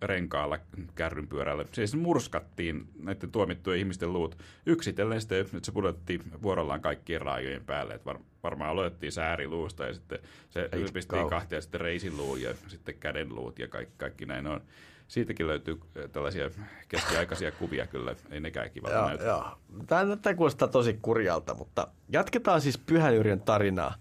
renkaalla 0.01 0.60
kärrynpyörällä. 0.95 1.65
Siis 1.71 1.95
murskattiin 1.95 2.88
näiden 2.99 3.32
tuomittujen 3.32 3.80
ihmisten 3.80 4.13
luut 4.13 4.38
yksitellen 4.65 5.21
sitten, 5.21 5.41
että 5.41 5.60
se 5.62 5.71
pudotettiin 5.71 6.21
vuorollaan 6.41 6.82
kaikkien 6.82 7.21
raajojen 7.21 7.65
päälle. 7.65 7.93
Että 7.93 8.06
var, 8.06 8.19
varmaan 8.43 8.69
aloitettiin 8.69 9.12
sääriluusta 9.12 9.86
ja 9.86 9.93
sitten 9.93 10.19
se 10.49 10.69
ylpistiin 10.73 11.30
kahtia 11.30 11.62
sitten 11.62 11.82
reisiluu 11.82 12.36
ja 12.36 12.53
sitten 12.67 12.95
kädenluut 12.95 13.60
ja 13.60 13.67
kaikki, 13.67 13.93
kaikki 13.97 14.25
näin 14.25 14.47
on. 14.47 14.62
Siitäkin 15.08 15.47
löytyy 15.47 15.80
äh, 15.97 16.10
tällaisia 16.12 16.49
keskiaikaisia 16.88 17.51
kuvia 17.51 17.88
kyllä, 17.88 18.15
ei 18.32 18.39
nekään 18.39 18.71
kivalta 18.71 19.06
näytä. 19.06 19.23
Joo. 19.23 19.58
Tämä, 19.88 20.15
tämä 20.15 20.36
kuulostaa 20.36 20.67
tosi 20.67 20.99
kurjalta, 21.01 21.53
mutta 21.53 21.88
jatketaan 22.10 22.62
siis 22.62 22.77
Pyhän 22.77 23.15
Yrjön 23.15 23.41
tarinaa. 23.41 23.95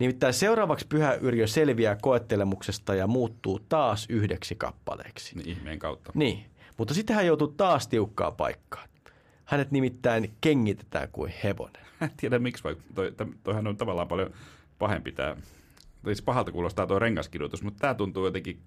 Nimittäin 0.00 0.34
seuraavaksi 0.34 0.86
Pyhä 0.88 1.14
Yrjö 1.14 1.46
selviää 1.46 1.96
koettelemuksesta 2.02 2.94
ja 2.94 3.06
muuttuu 3.06 3.58
taas 3.68 4.06
yhdeksi 4.08 4.54
kappaleeksi. 4.54 5.36
Niin, 5.36 5.48
ihmeen 5.48 5.78
kautta. 5.78 6.12
Niin, 6.14 6.44
mutta 6.76 6.94
sitten 6.94 7.16
hän 7.16 7.26
joutuu 7.26 7.48
taas 7.48 7.88
tiukkaan 7.88 8.36
paikkaan. 8.36 8.88
Hänet 9.44 9.70
nimittäin 9.70 10.32
kengitetään 10.40 11.08
kuin 11.12 11.32
hevonen. 11.44 11.82
En 12.00 12.10
tiedä 12.16 12.38
miksi, 12.38 12.64
vai 12.64 12.76
toi, 12.94 13.12
toihan 13.42 13.66
on 13.66 13.76
tavallaan 13.76 14.08
paljon 14.08 14.34
pahempi 14.78 15.12
tämä. 15.12 15.36
Siis 16.04 16.22
pahalta 16.22 16.52
kuulostaa 16.52 16.86
tuo 16.86 16.98
rengaskidutus, 16.98 17.62
mutta 17.62 17.80
tämä 17.80 17.94
tuntuu 17.94 18.24
jotenkin 18.24 18.60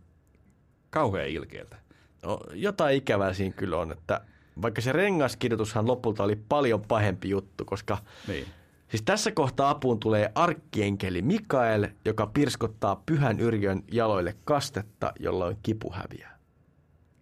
kauhean 0.90 1.28
ilkeältä. 1.30 1.76
No, 2.24 2.40
jotain 2.54 2.98
ikävää 2.98 3.34
siinä 3.34 3.56
kyllä 3.56 3.78
on, 3.78 3.92
että 3.92 4.22
vaikka 4.62 4.82
se 4.82 4.92
rengaskidutushan 4.92 5.88
lopulta 5.88 6.24
oli 6.24 6.36
paljon 6.36 6.82
pahempi 6.82 7.30
juttu, 7.30 7.66
koska 7.66 7.98
Niin. 8.28 8.46
Siis 8.94 9.02
tässä 9.02 9.32
kohtaa 9.32 9.70
apuun 9.70 10.00
tulee 10.00 10.32
arkkienkeli 10.36 11.22
Mikael, 11.22 11.88
joka 12.06 12.28
pirskottaa 12.28 13.04
pyhän 13.06 13.40
yrjön 13.40 13.84
jaloille 13.92 14.36
kastetta, 14.46 15.14
jolloin 15.20 15.58
kipu 15.64 15.94
häviää. 15.94 16.38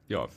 Joo, 0.10 0.30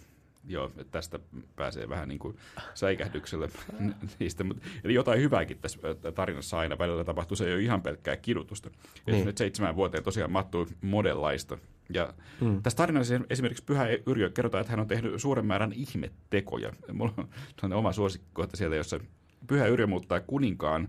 joo, 0.47 0.67
että 0.67 0.85
tästä 0.85 1.19
pääsee 1.57 1.89
vähän 1.89 2.09
niin 2.09 2.19
kuin 2.19 2.37
säikähdykselle 2.75 3.49
niistä. 4.21 4.45
Mutta, 4.45 4.67
eli 4.85 4.95
jotain 4.95 5.21
hyvääkin 5.21 5.59
tässä 5.59 5.79
tarinassa 6.15 6.59
aina 6.59 6.79
välillä 6.79 7.05
tapahtuu. 7.05 7.37
Se 7.37 7.47
ei 7.47 7.55
ole 7.55 7.63
ihan 7.63 7.83
pelkkää 7.83 8.17
kidutusta. 8.17 8.71
Niin. 9.07 9.27
Nyt 9.27 9.39
seitsemän 9.39 9.77
vuoteen 9.77 10.05
tosiaan 10.05 10.33
mattuu 10.33 10.69
modellaista. 10.83 11.59
Ja 11.95 12.15
mm. 12.41 12.63
tässä 12.63 12.77
tarinassa 12.77 13.15
esimerkiksi 13.31 13.65
Pyhä 13.65 13.87
Yrjö 14.07 14.31
kerrotaan, 14.31 14.61
että 14.61 14.71
hän 14.71 14.81
on 14.81 14.89
tehnyt 14.89 15.21
suuren 15.21 15.47
määrän 15.47 15.73
ihmettekoja. 15.73 16.73
Mulla 16.93 17.15
on 17.63 17.73
oma 17.73 17.93
suosikkikohta 17.93 18.57
sieltä, 18.57 18.77
jossa 18.77 19.01
Pyhä 19.47 19.67
Yrjö 19.67 19.87
muuttaa 19.87 20.21
kuninkaan 20.21 20.89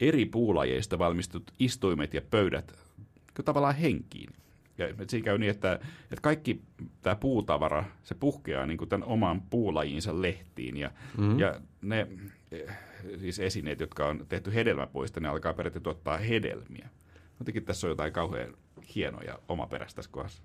eri 0.00 0.26
puulajeista 0.26 0.98
valmistut 0.98 1.50
istuimet 1.58 2.14
ja 2.14 2.22
pöydät 2.30 2.72
tavallaan 3.44 3.74
henkiin. 3.74 4.30
Ja 4.78 4.86
siinä 5.08 5.24
käy 5.24 5.38
niin, 5.38 5.50
että, 5.50 5.72
että 6.02 6.22
kaikki 6.22 6.62
tämä 7.02 7.16
puutavara, 7.16 7.84
se 8.02 8.14
puhkeaa 8.14 8.66
niin 8.66 8.78
kuin 8.78 8.88
tämän 8.88 9.08
oman 9.08 9.42
puulajinsa 9.50 10.22
lehtiin. 10.22 10.76
Ja, 10.76 10.90
mm-hmm. 11.18 11.38
ja 11.38 11.60
ne 11.82 12.06
eh, 12.52 12.76
siis 13.20 13.38
esineet, 13.38 13.80
jotka 13.80 14.06
on 14.06 14.26
tehty 14.28 14.54
hedelmäpuista, 14.54 15.20
ne 15.20 15.28
alkaa 15.28 15.52
periaatteessa 15.52 15.84
tuottaa 15.84 16.18
hedelmiä. 16.18 16.88
Jotenkin 17.38 17.64
tässä 17.64 17.86
on 17.86 17.90
jotain 17.90 18.12
kauhean 18.12 18.54
hienoa 18.94 19.22
ja 19.22 19.38
omaperäistä 19.48 19.96
tässä 19.96 20.10
kohdassa. 20.10 20.42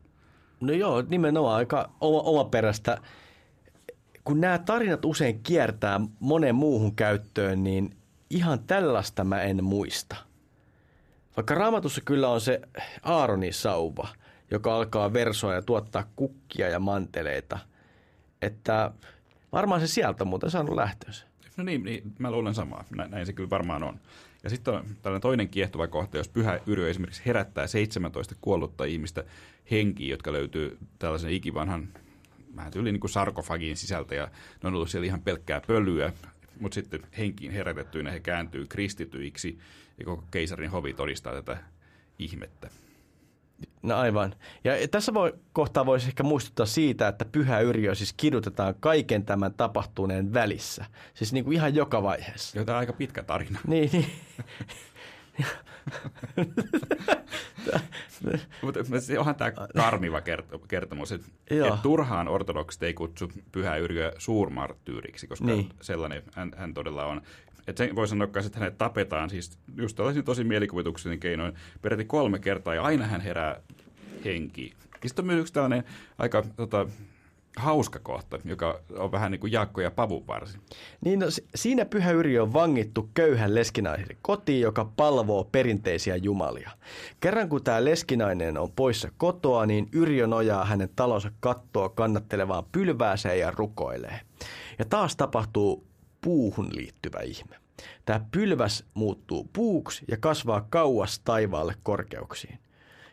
No 0.62 0.74
joo, 0.74 1.04
nimenomaan 1.10 1.56
aika 1.56 1.89
oma, 2.02 2.22
omaperäistä. 2.22 2.98
Kun 4.24 4.41
nämä 4.41 4.60
tarinat 4.60 5.06
usein 5.06 5.39
kiertää 5.44 6.02
monen 6.20 6.56
muuhun 6.56 6.96
käyttöön, 6.96 7.63
niin 7.63 7.96
ihan 8.36 8.60
tällaista 8.60 9.24
mä 9.24 9.41
en 9.41 9.63
muista. 9.63 10.15
Vaikka 11.38 11.56
raamatussa 11.56 12.02
kyllä 12.06 12.30
on 12.30 12.41
se 12.41 12.62
Aaronin 13.04 13.54
sauva, 13.54 14.08
joka 14.52 14.76
alkaa 14.76 15.13
versoa 15.13 15.54
ja 15.54 15.62
tuottaa 15.62 16.10
kukkia 16.15 16.69
ja 16.69 16.80
manteleita, 16.80 17.60
että 18.41 18.91
varmaan 19.52 19.82
se 19.82 19.88
sieltä 19.88 20.24
on 20.24 20.28
muuten 20.28 20.50
saanut 20.50 20.76
lähtöönsä. 20.76 21.26
No 21.58 21.63
niin, 21.63 21.84
niin 21.84 22.13
mä 22.19 22.32
luulen 22.32 22.56
samaa. 22.56 22.84
Nä, 22.95 23.08
näin 23.08 23.26
se 23.26 23.34
kyllä 23.34 23.50
varmaan 23.50 23.84
on. 23.84 24.00
Ja 24.43 24.50
sitten 24.50 24.74
on 24.74 24.86
tällainen 25.02 25.21
toinen 25.21 25.50
kiehtova 25.50 25.88
kohta, 25.88 26.17
jos 26.17 26.30
Pyhä 26.30 26.60
Yrjö 26.65 26.89
esimerkiksi 26.89 27.21
herättää 27.26 27.67
17 27.67 28.36
kuollutta 28.41 28.84
ihmistä 28.84 29.24
henkiä, 29.71 30.10
jotka 30.10 30.32
löytyy 30.34 30.78
tällaisen 31.00 31.32
ikivanhan 31.32 31.88
vähän 32.56 32.71
tyyli 32.71 32.91
niin 32.91 33.10
sarkofagin 33.10 33.78
sisältä, 33.78 34.15
ja 34.15 34.26
ne 34.63 34.67
on 34.67 34.74
ollut 34.74 34.89
siellä 34.89 35.06
ihan 35.06 35.21
pelkkää 35.21 35.62
pölyä, 35.67 36.13
mutta 36.60 36.76
sitten 36.76 37.02
henkiin 37.18 37.52
herätettyinä 37.52 38.12
he 38.12 38.20
kääntyy 38.20 38.65
kristityiksi, 38.65 39.58
ja 39.98 40.06
koko 40.06 40.24
keisarin 40.32 40.72
hovi 40.72 40.94
todistaa 40.94 41.34
tätä 41.34 41.58
ihmettä. 42.20 42.70
No 43.82 43.96
aivan. 43.96 44.36
Ja 44.63 44.88
tässä 44.91 45.13
voi, 45.13 45.34
kohtaa 45.54 45.86
voisi 45.86 46.08
ehkä 46.08 46.24
muistuttaa 46.24 46.65
siitä, 46.65 47.08
että 47.08 47.26
pyhä 47.26 47.60
Yrjö 47.60 47.96
siis 47.96 48.13
kidutetaan 48.13 48.76
kaiken 48.80 49.26
tämän 49.26 49.54
tapahtuneen 49.54 50.34
välissä. 50.34 50.86
Siis 51.13 51.34
niin 51.34 51.44
kuin 51.44 51.56
ihan 51.56 51.76
joka 51.76 52.04
vaiheessa. 52.04 52.58
Joo, 52.58 52.65
tämä 52.65 52.78
on 52.78 52.80
aika 52.80 52.94
pitkä 52.94 53.24
tarina. 53.24 53.60
Niin, 53.68 53.89
niin. 53.94 54.06
Mutta 58.62 58.80
se 59.00 59.19
onhan 59.19 59.36
tämä 59.36 59.52
karmiva 59.76 60.19
kert- 60.19 60.60
kertomus, 60.67 61.12
että 61.12 61.28
et 61.50 61.82
turhaan 61.82 62.28
ortodoksit 62.28 62.84
ei 62.84 62.93
kutsu 62.93 63.32
Pyhä 63.52 63.78
Yrjöä 63.78 64.12
suurmarttyyriksi, 64.17 65.28
koska 65.28 65.45
Niin. 65.45 65.69
sellainen 65.82 66.24
hän, 66.34 66.52
hän 66.58 66.74
todella 66.74 67.06
on. 67.06 67.21
Et 67.67 67.78
sen 67.78 67.95
voi 67.95 68.08
sanoa 68.08 68.28
että 68.45 68.60
hänet 68.60 68.78
tapetaan 68.78 69.30
siis 69.30 69.58
just 69.76 69.95
tällaisin 69.95 70.24
tosi 70.24 70.43
mielikuvituksellinen 70.43 71.19
keinoin 71.19 71.54
peräti 71.82 72.06
kolme 72.06 72.39
kertaa 72.39 72.76
ja 72.76 72.84
aina 72.84 73.08
hän 73.08 73.21
herää 73.21 73.62
henkiin. 74.26 74.74
Ja 75.04 75.10
Sitten 75.10 75.24
on 75.24 75.28
myös 75.28 75.39
yksi 75.41 75.54
tällainen 75.54 75.84
aika 76.17 76.43
tota, 76.56 76.88
hauska 77.58 78.00
kohta, 78.00 78.39
joka 78.46 78.80
on 78.98 79.12
vähän 79.12 79.32
niin 79.32 79.39
kuin 79.39 79.52
Jaakko 79.52 79.82
ja 79.82 79.91
Pavun 79.91 80.28
varsin. 80.28 80.62
niin 81.02 81.20
no, 81.20 81.30
si- 81.30 81.48
siinä 81.56 81.86
pyhä 81.86 82.12
Yrjö 82.12 82.44
on 82.44 82.54
vangittu 82.54 83.10
köyhän 83.13 83.56
leskinaisen 83.56 84.18
kotiin, 84.22 84.62
joka 84.62 84.86
palvoo 84.96 85.44
perinteisiä 85.44 86.15
jumalia. 86.15 86.72
Kerran 87.20 87.50
kun 87.50 87.63
tämä 87.63 87.86
leskinainen 87.86 88.58
on 88.58 88.72
poissa 88.72 89.12
kotoa, 89.18 89.65
niin 89.65 89.89
Yrjö 89.91 90.28
nojaa 90.28 90.65
hänen 90.65 90.89
talonsa 90.96 91.32
kattoa 91.39 91.89
kannattelevaan 91.89 92.63
pylvääseen 92.72 93.39
ja 93.39 93.52
rukoilee. 93.52 94.20
Ja 94.80 94.86
taas 94.86 95.15
tapahtuu 95.15 95.84
puuhun 96.22 96.70
liittyvä 96.72 97.20
ihme. 97.20 97.56
Tämä 98.06 98.22
pylväs 98.32 98.86
muuttuu 98.94 99.50
puuksi 99.54 100.06
ja 100.08 100.18
kasvaa 100.18 100.65
kauas 100.70 101.20
taivaalle 101.20 101.76
korkeuksiin. 101.84 102.60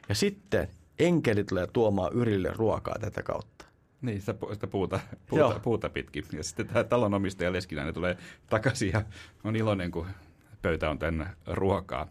Ja 0.08 0.14
sitten 0.14 0.68
enkeli 0.98 1.44
tulee 1.44 1.66
tuomaan 1.72 2.12
Yrille 2.12 2.50
ruokaa 2.56 2.98
tätä 3.00 3.22
kautta. 3.22 3.61
Niin, 4.02 4.20
sitä, 4.20 4.32
pu- 4.32 4.54
sitä 4.54 4.66
puuta, 4.66 5.00
Joo. 5.32 5.48
puuta, 5.48 5.60
puuta 5.60 5.88
pitkin. 5.90 6.24
Ja 6.32 6.44
sitten 6.44 6.66
tämä 6.66 6.84
talonomistaja 6.84 7.52
Leskinäinen 7.52 7.94
tulee 7.94 8.16
takaisin 8.50 8.90
ja 8.92 9.02
on 9.44 9.56
iloinen, 9.56 9.90
kun 9.90 10.06
pöytä 10.62 10.90
on 10.90 10.98
tänne 10.98 11.26
ruokaa. 11.46 12.08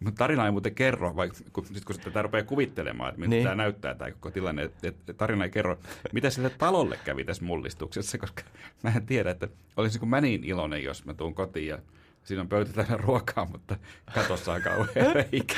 Mutta 0.00 0.18
tarina 0.18 0.44
ei 0.44 0.50
muuten 0.50 0.74
kerro, 0.74 1.16
vaikka 1.16 1.38
kun, 1.52 1.66
sit 1.66 1.84
kun 1.84 1.96
tätä 2.04 2.22
rupeaa 2.22 2.44
kuvittelemaan, 2.44 3.08
että 3.08 3.20
miltä 3.20 3.30
Niin. 3.30 3.36
niin. 3.38 3.44
tämä 3.44 3.54
näyttää 3.62 3.94
tämä 3.94 4.10
koko 4.10 4.30
tilanne, 4.30 4.62
että 4.62 4.88
et, 4.88 4.96
tarina 5.16 5.44
ei 5.44 5.50
kerro, 5.50 5.78
mitä 6.12 6.30
sille 6.30 6.50
talolle 6.50 6.98
kävi 7.04 7.24
tässä 7.24 7.44
mullistuksessa, 7.44 8.18
koska 8.18 8.42
mä 8.82 8.92
en 8.96 9.06
tiedä, 9.06 9.30
että 9.30 9.48
olisinko 9.76 10.06
mä 10.06 10.20
niin 10.20 10.44
iloinen, 10.44 10.84
jos 10.84 11.04
mä 11.04 11.14
tuun 11.14 11.34
kotiin 11.34 11.66
ja 11.68 11.78
siinä 12.24 12.40
on 12.42 12.48
pöytä 12.48 12.72
täynnä 12.72 12.96
ruokaa, 12.96 13.44
mutta 13.44 13.76
katossa 14.14 14.52
on 14.52 14.62
kauhean 14.62 15.14
reikä. 15.32 15.54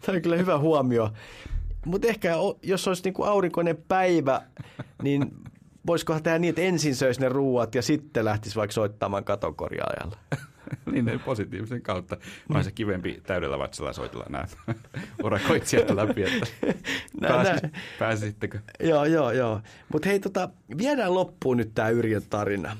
Tämä 0.00 0.16
on 0.16 0.22
kyllä 0.22 0.36
hyvä 0.36 0.58
huomio. 0.58 1.12
Mutta 1.86 2.08
ehkä 2.08 2.34
jos 2.62 2.88
olisi 2.88 3.02
niinku 3.04 3.22
aurinkoinen 3.22 3.76
päivä, 3.88 4.42
niin 5.02 5.32
voisikohan 5.86 6.22
tehdä 6.22 6.38
niin, 6.38 6.48
että 6.48 6.62
ensin 6.62 6.96
söisi 6.96 7.20
ne 7.20 7.28
ruuat 7.28 7.74
ja 7.74 7.82
sitten 7.82 8.24
lähtisi 8.24 8.56
vaikka 8.56 8.72
soittamaan 8.72 9.24
katokorjaajalle. 9.24 10.16
niin 10.92 11.04
ne 11.04 11.18
positiivisen 11.18 11.82
kautta. 11.82 12.16
Vaan 12.52 12.64
se 12.64 12.72
kivempi 12.72 13.22
täydellä 13.26 13.58
vatsalla 13.58 13.92
soitella 13.92 14.26
nämä 14.28 14.44
urakoitsijat 15.24 15.90
läpi, 15.90 16.22
että 16.22 16.46
pääsis, 17.20 17.70
pääsisittekö? 17.98 18.58
Joo, 18.80 19.04
joo, 19.04 19.30
joo. 19.30 19.60
Mutta 19.92 20.08
hei, 20.08 20.20
tota, 20.20 20.48
viedään 20.78 21.14
loppuun 21.14 21.56
nyt 21.56 21.70
tämä 21.74 21.88
Yrjön 21.88 22.22
tarina. 22.30 22.76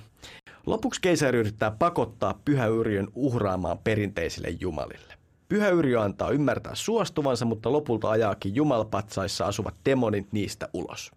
Lopuksi 0.66 1.00
keisari 1.00 1.38
yrittää 1.38 1.70
pakottaa 1.70 2.40
Pyhä 2.44 2.66
Yrjön 2.66 3.08
uhraamaan 3.14 3.78
perinteisille 3.78 4.48
jumalille. 4.60 5.19
Pyhä 5.50 5.68
Yrjö 5.68 6.00
antaa 6.00 6.30
ymmärtää 6.30 6.74
suostuvansa, 6.74 7.44
mutta 7.44 7.72
lopulta 7.72 8.10
ajaakin 8.10 8.54
jumalpatsaissa 8.54 9.46
asuvat 9.46 9.74
demonit 9.84 10.32
niistä 10.32 10.68
ulos. 10.72 11.12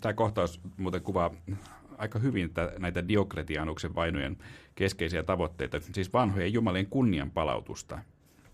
Tämä 0.00 0.12
kohtaus 0.12 0.60
muuten 0.76 1.02
kuvaa 1.02 1.30
aika 1.98 2.18
hyvin 2.18 2.54
tä- 2.54 2.72
näitä 2.78 3.08
Diokletianuksen 3.08 3.94
vainojen 3.94 4.36
keskeisiä 4.74 5.22
tavoitteita, 5.22 5.80
siis 5.92 6.12
vanhojen 6.12 6.52
jumalien 6.52 6.86
kunnian 6.86 7.30
palautusta. 7.30 7.98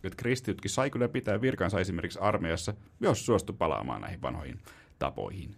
Että 0.05 0.17
kristitytkin 0.17 0.71
sai 0.71 0.91
kyllä 0.91 1.09
pitää 1.09 1.41
virkansa 1.41 1.81
esimerkiksi 1.81 2.19
armeijassa, 2.19 2.75
jos 3.01 3.27
suostu 3.27 3.53
palaamaan 3.53 4.01
näihin 4.01 4.23
vanhoihin 4.23 4.59
tapoihin. 4.99 5.57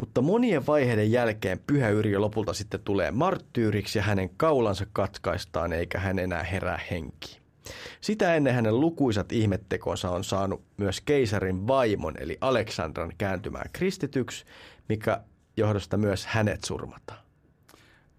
Mutta 0.00 0.22
monien 0.22 0.66
vaiheiden 0.66 1.12
jälkeen 1.12 1.60
Pyhä 1.66 1.88
Yrjö 1.88 2.18
lopulta 2.18 2.52
sitten 2.52 2.80
tulee 2.80 3.10
marttyyriksi 3.10 3.98
ja 3.98 4.02
hänen 4.02 4.30
kaulansa 4.36 4.86
katkaistaan 4.92 5.72
eikä 5.72 5.98
hän 5.98 6.18
enää 6.18 6.42
herää 6.42 6.80
henkiin. 6.90 7.45
Sitä 8.00 8.34
ennen 8.34 8.54
hänen 8.54 8.80
lukuisat 8.80 9.32
ihmettekonsa 9.32 10.10
on 10.10 10.24
saanut 10.24 10.62
myös 10.76 11.00
keisarin 11.00 11.66
vaimon 11.66 12.14
eli 12.18 12.38
Aleksandran 12.40 13.12
kääntymään 13.18 13.70
kristityksi, 13.72 14.44
mikä 14.88 15.20
johdosta 15.56 15.96
myös 15.96 16.26
hänet 16.26 16.64
surmataan. 16.64 17.18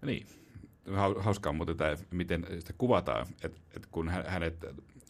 Niin, 0.02 0.26
hau- 0.88 1.20
hauskaa 1.20 1.52
muuten 1.52 1.76
tämä, 1.76 1.96
miten 2.10 2.46
sitä 2.58 2.72
kuvataan, 2.78 3.26
että, 3.44 3.60
että 3.76 3.88
kun 3.90 4.08
hä- 4.08 4.24
hänet, 4.26 4.64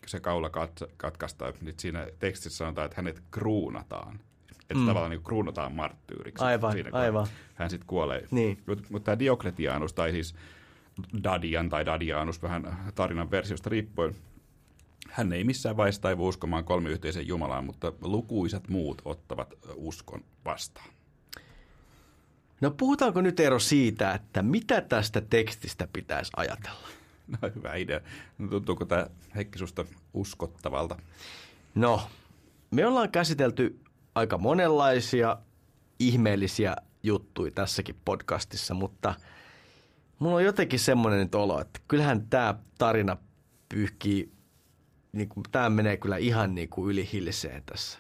se 0.07 0.21
kaula 0.21 0.49
kat- 0.49 0.91
katkaistaan, 0.97 1.55
niin 1.61 1.75
siinä 1.79 2.07
tekstissä 2.19 2.57
sanotaan, 2.59 2.85
että 2.85 2.97
hänet 2.97 3.23
kruunataan. 3.31 4.21
Että 4.61 4.75
mm. 4.75 4.87
tavallaan 4.87 5.11
niin 5.11 5.23
kruunataan 5.23 5.73
marttyyriksi. 5.73 6.45
Aivan, 6.45 6.73
siinä, 6.73 6.91
aivan. 6.93 7.27
Hän 7.55 7.71
sitten 7.71 7.87
kuolee. 7.87 8.27
Niin. 8.31 8.63
Mutta 8.67 8.85
mut 8.91 9.05
tämä 9.05 9.19
Diokletianus, 9.19 9.93
tai 9.93 10.13
siis 10.13 10.35
Dadian 11.25 11.69
tai 11.69 11.87
Dadianus, 11.87 12.43
vähän 12.43 12.79
tarinan 12.95 13.31
versiosta 13.31 13.71
riippuen, 13.71 14.15
hän 15.09 15.33
ei 15.33 15.45
missään 15.45 15.77
vaiheessa 15.77 16.03
taivu 16.03 16.29
uskomaan 16.29 16.65
kolmiyhteisen 16.65 17.29
Jumalaan, 17.29 17.65
mutta 17.65 17.93
lukuisat 18.01 18.69
muut 18.69 19.03
ottavat 19.05 19.55
uskon 19.75 20.25
vastaan. 20.45 20.91
No 22.61 22.71
puhutaanko 22.71 23.21
nyt 23.21 23.41
Eero 23.41 23.59
siitä, 23.59 24.13
että 24.13 24.43
mitä 24.43 24.81
tästä 24.81 25.21
tekstistä 25.21 25.89
pitäisi 25.93 26.33
ajatella? 26.37 26.89
No 27.43 27.51
hyvä 27.55 27.75
idea. 27.75 28.01
No, 28.39 28.49
tuntuuko 28.49 28.85
tämä 28.85 29.07
Heikki 29.35 29.59
susta 29.59 29.85
uskottavalta? 30.15 30.97
No, 31.75 32.03
me 32.71 32.87
ollaan 32.87 33.11
käsitelty 33.11 33.81
aika 34.15 34.39
monenlaisia 34.39 35.37
ihmeellisiä 35.99 36.77
juttuja 37.03 37.51
tässäkin 37.51 37.97
podcastissa, 38.05 38.75
mutta 38.75 39.15
mulla 40.19 40.37
on 40.37 40.45
jotenkin 40.45 40.79
semmoinen 40.79 41.21
nyt 41.21 41.35
olo, 41.35 41.61
että 41.61 41.81
kyllähän 41.89 42.27
tämä 42.29 42.55
tarina 42.79 43.17
pyyhkii, 43.69 44.33
niin 45.13 45.29
kuin, 45.29 45.45
tämä 45.53 45.71
menee 45.71 45.97
kyllä 45.97 46.17
ihan 46.17 46.55
niin 46.55 46.69
kuin 46.69 46.91
yli 46.91 47.09
hilseen 47.13 47.63
tässä, 47.67 47.99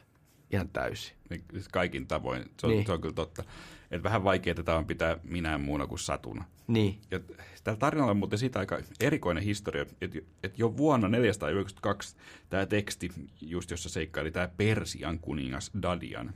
ihan 0.52 0.68
täysin. 0.68 1.16
Niin, 1.30 1.44
siis 1.52 1.68
kaikin 1.68 2.06
tavoin, 2.06 2.44
se 2.60 2.66
on, 2.66 2.72
Niin. 2.72 2.86
se 2.86 2.92
on 2.92 3.00
kyllä 3.00 3.14
totta. 3.14 3.44
Et 3.90 4.02
vähän 4.02 4.24
vaikea 4.24 4.54
tätä 4.54 4.76
on 4.76 4.86
pitää 4.86 5.16
minään 5.24 5.60
muuna 5.60 5.86
kuin 5.86 5.98
satuna. 5.98 6.44
Niin, 6.66 6.98
Ja 7.10 7.20
tällä 7.64 7.78
tarinalla 7.78 8.10
on 8.10 8.16
muuten 8.16 8.38
siitä 8.38 8.58
aika 8.58 8.78
erikoinen 9.00 9.42
historia, 9.44 9.86
että 10.00 10.18
et 10.42 10.58
jo 10.58 10.76
vuonna 10.76 11.08
492 11.08 12.16
tämä 12.50 12.66
teksti, 12.66 13.10
just 13.40 13.70
jossa 13.70 13.88
seikkaili 13.88 14.30
tämä 14.30 14.48
Persian 14.56 15.18
kuningas 15.18 15.70
Dadian, 15.82 16.34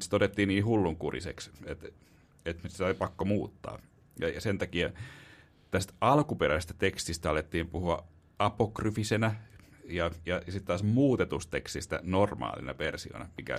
se 0.00 0.10
todettiin 0.10 0.48
niin 0.48 0.64
hullunkuriseksi, 0.64 1.50
että, 1.64 1.88
että 2.46 2.68
sitä 2.68 2.86
oli 2.86 2.94
pakko 2.94 3.24
muuttaa. 3.24 3.78
Ja, 4.20 4.28
ja 4.28 4.40
sen 4.40 4.58
takia 4.58 4.90
tästä 5.70 5.92
alkuperäisestä 6.00 6.74
tekstistä 6.78 7.30
alettiin 7.30 7.68
puhua 7.68 8.04
apokryfisenä 8.38 9.34
ja, 9.84 10.10
ja 10.26 10.40
sitten 10.40 10.64
taas 10.64 10.82
muutetusta 10.82 11.50
tekstistä 11.50 12.00
normaalina 12.02 12.78
versiona, 12.78 13.28
mikä 13.36 13.58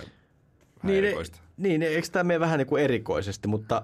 niin, 0.82 1.04
erikoista. 1.04 1.38
niin 1.56 1.82
eikö 1.82 2.08
tämä 2.12 2.24
mene 2.24 2.40
vähän 2.40 2.58
niin 2.58 2.66
kuin 2.66 2.82
erikoisesti, 2.82 3.48
mutta, 3.48 3.82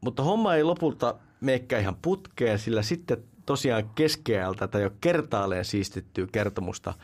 mutta 0.00 0.22
homma 0.22 0.54
ei 0.54 0.62
lopulta 0.62 1.14
meekään 1.40 1.82
ihan 1.82 1.96
putkeen, 2.02 2.58
sillä 2.58 2.82
sitten 2.82 3.24
tosiaan 3.46 3.90
keskeältä 3.94 4.58
tätä 4.58 4.78
jo 4.78 4.90
kertaalleen 5.00 5.64
siistittyä 5.64 6.26
kertomusta 6.32 6.94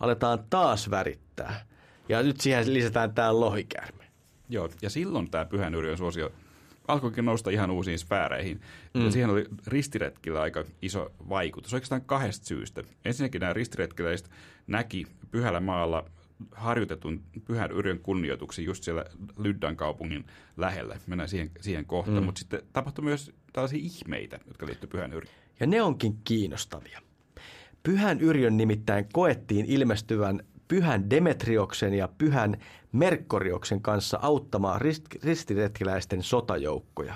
aletaan 0.00 0.44
taas 0.50 0.90
värittää. 0.90 1.66
Ja 2.08 2.22
nyt 2.22 2.40
siihen 2.40 2.74
lisätään 2.74 3.14
tämä 3.14 3.40
lohikäärme. 3.40 4.04
Joo, 4.48 4.68
ja 4.82 4.90
silloin 4.90 5.30
tämä 5.30 5.44
Pyhän 5.44 5.74
Yrjön 5.74 5.98
suosio 5.98 6.32
alkoikin 6.88 7.24
nousta 7.24 7.50
ihan 7.50 7.70
uusiin 7.70 7.98
sfääreihin. 7.98 8.60
Mm. 8.94 9.04
Ja 9.04 9.10
siihen 9.10 9.30
oli 9.30 9.44
ristiretkillä 9.66 10.40
aika 10.40 10.64
iso 10.82 11.12
vaikutus, 11.28 11.74
oikeastaan 11.74 12.02
kahdesta 12.02 12.46
syystä. 12.46 12.82
Ensinnäkin 13.04 13.40
nämä 13.40 13.52
ristiretkiläiset 13.52 14.30
näki 14.66 15.06
Pyhällä 15.30 15.60
maalla 15.60 16.04
harjoitetun 16.52 17.22
Pyhän 17.44 17.70
Yrjön 17.70 17.98
kunnioituksen 17.98 18.64
just 18.64 18.84
siellä 18.84 19.04
Lyddan 19.38 19.76
kaupungin 19.76 20.24
lähellä. 20.56 20.98
Mennään 21.06 21.28
siihen, 21.28 21.50
siihen 21.60 21.84
kohtaan, 21.84 22.18
mm. 22.18 22.24
mutta 22.24 22.38
sitten 22.38 22.62
tapahtui 22.72 23.04
myös 23.04 23.32
tällaisia 23.52 23.80
ihmeitä, 23.82 24.38
jotka 24.46 24.66
liittyivät 24.66 24.90
Pyhän 24.92 25.12
Yrjön. 25.12 25.34
Ja 25.60 25.66
ne 25.66 25.82
onkin 25.82 26.18
kiinnostavia. 26.24 27.00
Pyhän 27.82 28.20
Yrjön 28.20 28.56
nimittäin 28.56 29.06
koettiin 29.12 29.66
ilmestyvän 29.66 30.40
pyhän 30.74 31.10
Demetrioksen 31.10 31.94
ja 31.94 32.08
pyhän 32.18 32.56
Merkkorioksen 32.92 33.80
kanssa 33.80 34.18
auttamaan 34.22 34.80
rist- 34.80 35.24
ristiretkiläisten 35.24 36.22
sotajoukkoja. 36.22 37.14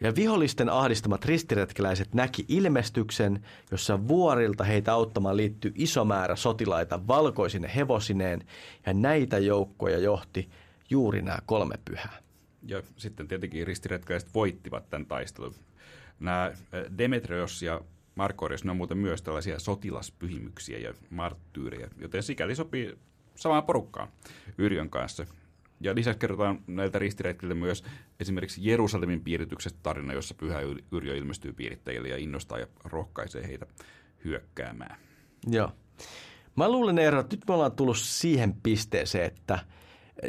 Ja 0.00 0.14
vihollisten 0.14 0.68
ahdistamat 0.68 1.24
ristiretkiläiset 1.24 2.14
näki 2.14 2.44
ilmestyksen, 2.48 3.44
jossa 3.70 4.08
vuorilta 4.08 4.64
heitä 4.64 4.92
auttamaan 4.92 5.36
liittyi 5.36 5.72
iso 5.74 6.04
määrä 6.04 6.36
sotilaita 6.36 7.06
valkoisine 7.06 7.70
hevosineen, 7.76 8.44
ja 8.86 8.94
näitä 8.94 9.38
joukkoja 9.38 9.98
johti 9.98 10.50
juuri 10.90 11.22
nämä 11.22 11.38
kolme 11.46 11.74
pyhää. 11.84 12.18
Ja 12.62 12.82
sitten 12.96 13.28
tietenkin 13.28 13.66
ristiretkiläiset 13.66 14.34
voittivat 14.34 14.90
tämän 14.90 15.06
taistelun. 15.06 15.54
Nämä 16.20 16.44
äh, 16.44 16.54
Demetrios 16.98 17.62
ja 17.62 17.80
Markorios, 18.16 18.64
ne 18.64 18.70
on 18.70 18.76
muuten 18.76 18.98
myös 18.98 19.22
tällaisia 19.22 19.58
sotilaspyhimyksiä 19.58 20.78
ja 20.78 20.94
marttyyrejä, 21.10 21.90
joten 21.98 22.22
sikäli 22.22 22.56
sopii 22.56 22.98
samaan 23.34 23.64
porukkaan 23.64 24.08
Yrjön 24.58 24.90
kanssa. 24.90 25.26
Ja 25.80 25.94
lisäksi 25.94 26.18
kerrotaan 26.18 26.60
näiltä 26.66 26.98
ristiretkiltä 26.98 27.54
myös 27.54 27.84
esimerkiksi 28.20 28.60
Jerusalemin 28.64 29.24
piirityksestä 29.24 29.78
tarina, 29.82 30.12
jossa 30.12 30.34
Pyhä 30.34 30.60
Yrjö 30.92 31.16
ilmestyy 31.16 31.52
piirittäjille 31.52 32.08
ja 32.08 32.16
innostaa 32.16 32.58
ja 32.58 32.66
rohkaisee 32.84 33.46
heitä 33.46 33.66
hyökkäämään. 34.24 34.98
Joo. 35.46 35.72
Mä 36.56 36.68
luulen, 36.68 36.98
Eero, 36.98 37.20
että 37.20 37.36
nyt 37.36 37.44
me 37.48 37.54
ollaan 37.54 37.72
tullut 37.72 37.98
siihen 37.98 38.54
pisteeseen, 38.62 39.24
että 39.24 39.58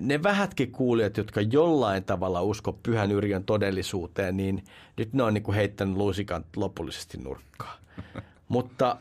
ne 0.02 0.23
vähätkin 0.23 0.71
kuulijat, 0.71 1.17
jotka 1.17 1.41
jollain 1.41 2.04
tavalla 2.04 2.41
usko 2.41 2.73
pyhän 2.73 3.12
yrjön 3.12 3.43
todellisuuteen, 3.43 4.38
niin 4.38 4.63
nyt 4.97 5.13
ne 5.13 5.23
on 5.23 5.34
niin 5.34 5.43
kuin 5.43 5.56
heittänyt 5.56 5.97
lusikan 5.97 6.45
lopullisesti 6.56 7.17
nurkkaan. 7.17 7.80
Mutta 8.47 8.97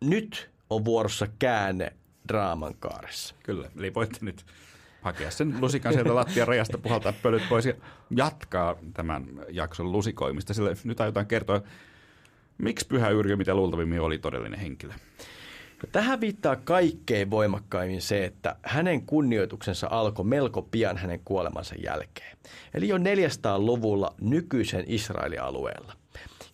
nyt 0.00 0.50
on 0.70 0.84
vuorossa 0.84 1.26
käänne 1.38 1.92
draaman 2.28 2.74
kaaressa. 2.74 3.34
Kyllä, 3.42 3.70
eli 3.78 3.94
voitte 3.94 4.18
nyt 4.20 4.46
hakea 5.02 5.30
sen 5.30 5.54
lusikan 5.60 5.92
sieltä 5.92 6.14
lattian 6.14 6.48
rajasta, 6.48 6.78
puhaltaa 6.78 7.12
pölyt 7.22 7.42
pois 7.48 7.66
ja 7.66 7.74
jatkaa 8.10 8.76
tämän 8.94 9.26
jakson 9.48 9.92
lusikoimista. 9.92 10.54
Sillä 10.54 10.70
nyt 10.84 11.00
aiotaan 11.00 11.26
kertoa, 11.26 11.62
miksi 12.58 12.86
Pyhä 12.86 13.08
Yrjö, 13.08 13.36
mitä 13.36 13.54
luultavimmin 13.54 14.00
oli 14.00 14.18
todellinen 14.18 14.60
henkilö. 14.60 14.92
Tähän 15.92 16.20
viittaa 16.20 16.56
kaikkein 16.56 17.30
voimakkaimmin 17.30 18.02
se, 18.02 18.24
että 18.24 18.56
hänen 18.62 19.06
kunnioituksensa 19.06 19.88
alkoi 19.90 20.24
melko 20.24 20.62
pian 20.62 20.96
hänen 20.96 21.20
kuolemansa 21.24 21.74
jälkeen. 21.74 22.36
Eli 22.74 22.88
jo 22.88 22.96
400-luvulla 22.98 24.14
nykyisen 24.20 24.84
Israelin 24.86 25.42
alueella. 25.42 25.92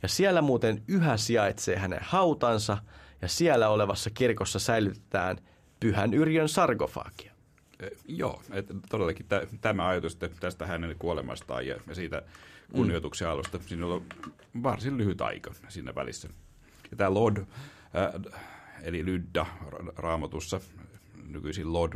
Ja 0.03 0.09
siellä 0.09 0.43
muuten 0.43 0.83
yhä 0.89 1.17
sijaitsee 1.17 1.77
hänen 1.77 2.01
hautansa 2.03 2.79
ja 3.23 3.29
siellä 3.29 3.69
olevassa 3.69 4.11
kirkossa 4.11 4.59
säilytetään 4.59 5.39
Pyhän 5.81 6.15
Yrjön 6.15 6.49
sarkofaagia. 6.49 7.33
Eh, 7.81 7.91
Joo, 8.09 8.43
että 8.51 8.75
todellakin 8.91 9.27
tä, 9.29 9.47
tämä 9.61 9.89
ajatus 9.89 10.19
tästä 10.41 10.67
hänen 10.67 10.97
kuolemastaan 10.99 11.67
ja, 11.67 11.77
siitä 11.93 12.23
kunnioituksen 12.73 13.29
alusta, 13.29 13.59
siinä 13.67 13.87
on 13.87 14.05
varsin 14.63 14.99
lyhyt 14.99 15.21
aika 15.21 15.51
siinä 15.69 15.95
välissä. 15.95 16.29
Ja 16.91 16.97
tämä 16.97 17.15
Lod, 17.15 17.37
äh, 17.37 17.45
eli 18.83 19.05
Lydda 19.05 19.47
ra- 19.71 19.93
raamatussa, 19.97 20.61
nykyisin 21.29 21.73
Lod, 21.73 21.93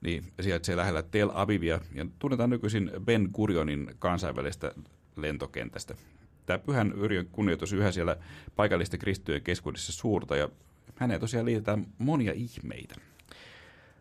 niin 0.00 0.32
sijaitsee 0.40 0.76
lähellä 0.76 1.02
Tel 1.02 1.30
Avivia 1.34 1.80
ja 1.94 2.06
tunnetaan 2.18 2.50
nykyisin 2.50 2.90
Ben 3.04 3.28
Gurionin 3.34 3.90
kansainvälistä 3.98 4.72
lentokentästä. 5.16 5.94
Tämä 6.46 6.58
pyhän 6.58 6.92
Yrjön 6.92 7.26
kunnioitus 7.32 7.72
yhä 7.72 7.92
siellä 7.92 8.16
paikallisten 8.56 9.00
kristittyjen 9.00 9.42
keskuudessa 9.42 9.92
suurta 9.92 10.36
ja 10.36 10.48
häneen 10.96 11.20
tosiaan 11.20 11.46
liitetään 11.46 11.86
monia 11.98 12.32
ihmeitä. 12.32 12.94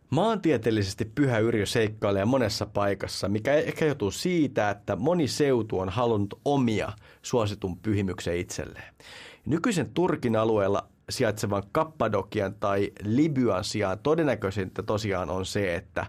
Maantieteellisesti 0.10 1.06
Pyhä 1.06 1.40
Yrjö 1.40 1.66
seikkailee 1.66 2.26
monessa 2.26 2.66
paikassa, 2.66 3.30
mikä 3.30 3.54
ehkä 3.54 3.86
johtuu 3.86 4.12
siitä, 4.12 4.70
että 4.70 4.96
moni 4.96 5.28
seutu 5.28 5.80
on 5.80 5.90
halunnut 5.90 6.42
omia 6.46 6.92
suositun 7.22 7.78
pyhimyksen 7.78 8.38
itselleen. 8.38 8.94
Nykyisen 9.46 9.90
Turkin 9.90 10.36
alueella 10.36 10.88
sijaitsevan 11.10 11.64
Kappadokian 11.72 12.56
tai 12.56 12.92
Libyan 13.04 13.64
sijaan 13.64 14.00
todennäköisintä 14.00 14.84
tosiaan 14.84 15.30
on 15.30 15.46
se, 15.46 15.76
että 15.76 16.06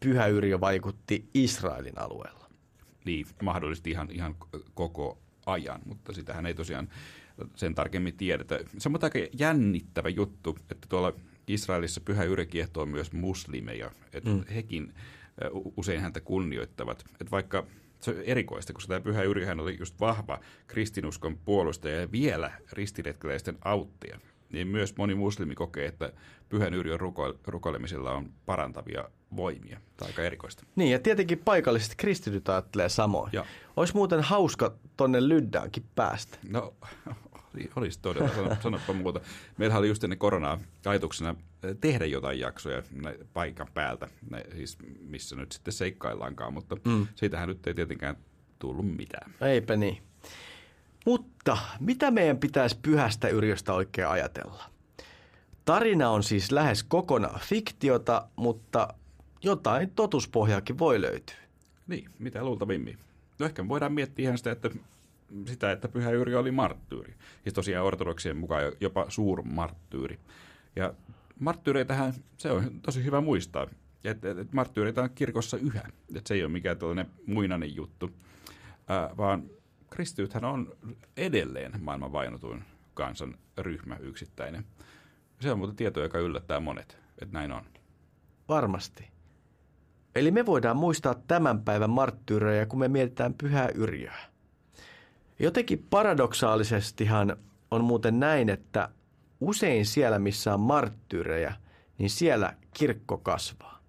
Pyhä 0.00 0.26
Yrjö 0.26 0.60
vaikutti 0.60 1.30
Israelin 1.34 1.98
alueella. 1.98 2.50
Niin, 3.04 3.26
mahdollisesti 3.42 3.90
ihan, 3.90 4.08
ihan 4.10 4.36
koko 4.74 5.18
ajan, 5.46 5.80
mutta 5.84 6.12
sitähän 6.12 6.46
ei 6.46 6.54
tosiaan 6.54 6.88
sen 7.56 7.74
tarkemmin 7.74 8.16
tiedetä. 8.16 8.60
Se 8.78 8.88
on 8.88 8.98
aika 9.02 9.18
jännittävä 9.38 10.08
juttu, 10.08 10.58
että 10.70 10.86
tuolla 10.88 11.12
Israelissa 11.48 12.00
pyhä 12.00 12.24
yrjö 12.24 12.46
kiehtoo 12.46 12.86
myös 12.86 13.12
muslimeja, 13.12 13.90
että 14.12 14.30
mm. 14.30 14.44
hekin 14.54 14.94
usein 15.76 16.00
häntä 16.00 16.20
kunnioittavat. 16.20 17.04
Että 17.10 17.30
vaikka 17.30 17.66
se 18.00 18.10
on 18.10 18.16
erikoista, 18.24 18.72
koska 18.72 18.88
tämä 18.88 19.00
pyhä 19.00 19.22
yrjöhän 19.22 19.60
oli 19.60 19.76
just 19.78 20.00
vahva 20.00 20.40
kristinuskon 20.66 21.38
puolustaja 21.38 22.00
ja 22.00 22.12
vielä 22.12 22.50
ristiretkeläisten 22.72 23.58
auttaja, 23.64 24.18
niin 24.56 24.68
myös 24.68 24.96
moni 24.96 25.14
muslimi 25.14 25.54
kokee, 25.54 25.86
että 25.86 26.12
pyhän 26.48 26.74
yrjön 26.74 27.00
ruko- 27.00 27.38
rukoilemisella 27.46 28.12
on 28.12 28.32
parantavia 28.46 29.04
voimia. 29.36 29.80
On 30.00 30.06
aika 30.06 30.22
erikoista. 30.22 30.64
Niin, 30.76 30.92
ja 30.92 30.98
tietenkin 30.98 31.38
paikalliset 31.38 31.94
kristityt 31.96 32.48
ajattelee 32.48 32.88
samoin. 32.88 33.30
Ja. 33.32 33.46
Olisi 33.76 33.94
muuten 33.94 34.20
hauska 34.20 34.74
tonne 34.96 35.28
Lyddaankin 35.28 35.84
päästä. 35.94 36.38
No, 36.48 36.74
oli- 37.54 37.70
olisi 37.76 37.98
todella, 38.02 38.28
sano, 38.28 38.56
sanoppa 38.62 38.92
muuta. 38.92 39.20
Meillähän 39.58 39.78
oli 39.80 39.88
just 39.88 40.04
ennen 40.04 40.18
koronaa 40.18 40.58
ajatuksena 40.86 41.34
tehdä 41.80 42.06
jotain 42.06 42.38
jaksoja 42.38 42.82
paikan 43.32 43.68
päältä, 43.74 44.08
nä- 44.30 44.44
siis 44.56 44.78
missä 45.00 45.36
nyt 45.36 45.52
sitten 45.52 45.72
seikkaillaankaan, 45.72 46.52
mutta 46.52 46.76
mm. 46.84 47.06
siitähän 47.14 47.48
nyt 47.48 47.66
ei 47.66 47.74
tietenkään 47.74 48.16
tullut 48.58 48.96
mitään. 48.96 49.34
Eipä 49.40 49.76
niin. 49.76 49.98
Mutta 51.06 51.58
mitä 51.80 52.10
meidän 52.10 52.38
pitäisi 52.38 52.78
pyhästä 52.82 53.28
yrjöstä 53.28 53.72
oikein 53.72 54.08
ajatella? 54.08 54.64
Tarina 55.64 56.10
on 56.10 56.22
siis 56.22 56.52
lähes 56.52 56.82
kokonaan 56.82 57.40
fiktiota, 57.40 58.28
mutta 58.36 58.88
jotain 59.42 59.90
totuspohjaakin 59.90 60.78
voi 60.78 61.00
löytyä. 61.00 61.36
Niin, 61.86 62.10
mitä 62.18 62.44
luultavimmin. 62.44 62.98
No 63.38 63.46
ehkä 63.46 63.62
me 63.62 63.68
voidaan 63.68 63.92
miettiä 63.92 64.22
ihan 64.22 64.38
sitä, 64.38 64.50
että 64.50 64.70
sitä, 65.46 65.72
että 65.72 65.88
Pyhä 65.88 66.10
Yrjö 66.10 66.38
oli 66.38 66.50
marttyyri. 66.50 67.14
Siis 67.42 67.54
tosiaan 67.54 67.86
ortodoksien 67.86 68.36
mukaan 68.36 68.72
jopa 68.80 69.06
suurmarttyyri. 69.08 70.18
Ja 70.76 70.94
marttyyreitähän 71.40 72.14
se 72.38 72.50
on 72.50 72.80
tosi 72.80 73.04
hyvä 73.04 73.20
muistaa. 73.20 73.66
että 74.04 74.30
et, 74.30 74.38
et 74.38 74.52
marttyyreitä 74.52 75.02
on 75.02 75.10
kirkossa 75.14 75.56
yhä. 75.56 75.88
Että 76.14 76.28
se 76.28 76.34
ei 76.34 76.42
ole 76.42 76.52
mikään 76.52 76.78
tällainen 76.78 77.06
muinainen 77.26 77.76
juttu, 77.76 78.10
ää, 78.88 79.10
vaan 79.16 79.50
kristitythän 79.90 80.44
on 80.44 80.76
edelleen 81.16 81.72
maailman 81.80 82.12
vainotuin 82.12 82.64
kansan 82.94 83.34
ryhmä 83.58 83.96
yksittäinen. 83.96 84.64
Se 85.40 85.52
on 85.52 85.58
muuten 85.58 85.76
tieto, 85.76 86.00
joka 86.00 86.18
yllättää 86.18 86.60
monet, 86.60 86.98
että 87.22 87.38
näin 87.38 87.52
on. 87.52 87.64
Varmasti. 88.48 89.08
Eli 90.14 90.30
me 90.30 90.46
voidaan 90.46 90.76
muistaa 90.76 91.14
tämän 91.14 91.62
päivän 91.62 91.90
marttyyrejä, 91.90 92.66
kun 92.66 92.78
me 92.78 92.88
mietitään 92.88 93.34
pyhää 93.34 93.68
yrjöä. 93.74 94.16
Jotenkin 95.38 95.86
paradoksaalisestihan 95.90 97.36
on 97.70 97.84
muuten 97.84 98.20
näin, 98.20 98.48
että 98.48 98.88
usein 99.40 99.86
siellä, 99.86 100.18
missä 100.18 100.54
on 100.54 100.60
marttyyrejä, 100.60 101.54
niin 101.98 102.10
siellä 102.10 102.56
kirkko 102.74 103.18
kasvaa. 103.18 103.82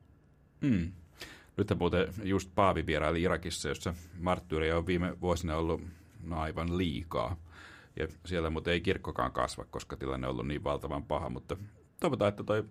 Mm. 0.62 0.92
Nyt 1.58 1.74
muuten 1.80 2.08
just 2.24 2.52
Paavi 2.56 2.86
vieraili 2.86 3.22
Irakissa, 3.22 3.70
jossa 3.70 3.94
marttyyrejä 4.20 4.78
on 4.78 4.88
viime 4.88 5.22
vuosina 5.22 5.58
ollut 5.58 5.82
no, 6.24 6.40
aivan 6.40 6.78
liikaa. 6.78 7.36
Ja 8.00 8.08
siellä 8.26 8.50
mutta 8.50 8.72
ei 8.72 8.82
kirkkokaan 8.82 9.32
kasva, 9.32 9.66
koska 9.66 9.96
tilanne 9.96 10.28
on 10.28 10.32
ollut 10.32 10.48
niin 10.48 10.64
valtavan 10.64 11.04
paha, 11.04 11.30
mutta 11.30 11.58
toivotaan, 12.00 12.30
että 12.30 12.44
toi 12.44 12.64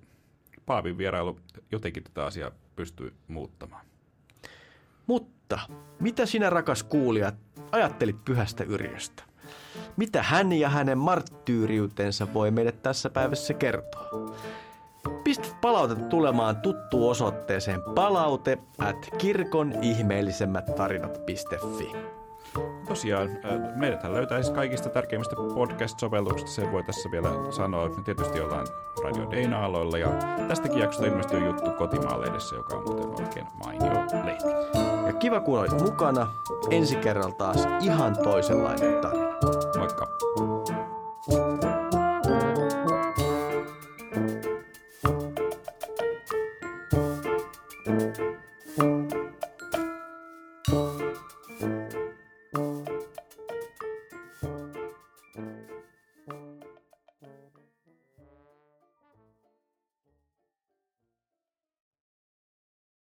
Paavin 0.67 0.99
vierailu 0.99 1.41
jotenkin 1.73 2.05
tätä 2.05 2.25
asiaa 2.25 2.51
pystyy 2.77 3.15
muuttamaan. 3.29 3.87
Mutta 5.07 5.59
mitä 6.01 6.27
sinä 6.27 6.51
rakas 6.51 6.83
kuulija 6.83 7.33
ajattelit 7.73 8.25
pyhästä 8.25 8.65
Yrjöstä? 8.65 9.23
Mitä 9.97 10.23
hän 10.23 10.53
ja 10.53 10.69
hänen 10.69 10.99
marttyyriutensa 10.99 12.35
voi 12.35 12.51
meille 12.51 12.73
tässä 12.73 13.11
päivässä 13.11 13.55
kertoa? 13.55 14.37
Pistä 15.25 15.49
palautetta 15.61 16.05
tulemaan 16.05 16.57
tuttu 16.57 17.09
osoitteeseen 17.09 17.83
palaute 17.95 18.59
at 18.79 19.09
kirkon 19.19 19.73
ihmeellisemmät 19.83 20.75
tarinat.fi. 20.77 21.93
Tosiaan, 22.89 23.29
meidät 23.77 24.05
löytäisi 24.05 24.53
kaikista 24.53 24.89
tärkeimmistä 24.89 25.37
podcast-sovelluksista, 25.37 26.51
sen 26.51 26.73
voi 26.73 26.83
tässä 26.83 27.11
vielä 27.11 27.29
sanoa. 27.51 27.89
Me 27.89 28.03
tietysti 28.05 28.41
ollaan 28.41 28.67
Radio 29.05 29.31
Deina-aloilla 29.31 29.99
ja 29.99 30.09
tästäkin 30.49 30.79
jaksosta 30.79 31.07
ilmestyy 31.07 31.47
juttu 31.47 31.71
Kotimaalehdessä, 31.71 32.57
joka 32.57 32.77
on 32.77 32.83
muuten 32.85 33.27
oikein 33.27 33.47
mainio 33.65 33.93
lehti. 34.25 34.49
Ja 35.07 35.13
kiva 35.13 35.41
kun 35.41 35.59
olit 35.59 35.83
mukana. 35.83 36.27
Ensi 36.71 36.97
kerralla 36.97 37.35
taas 37.35 37.69
ihan 37.81 38.17
toisenlainen 38.23 39.01
tarina. 39.01 39.27
Moikka! 39.79 40.07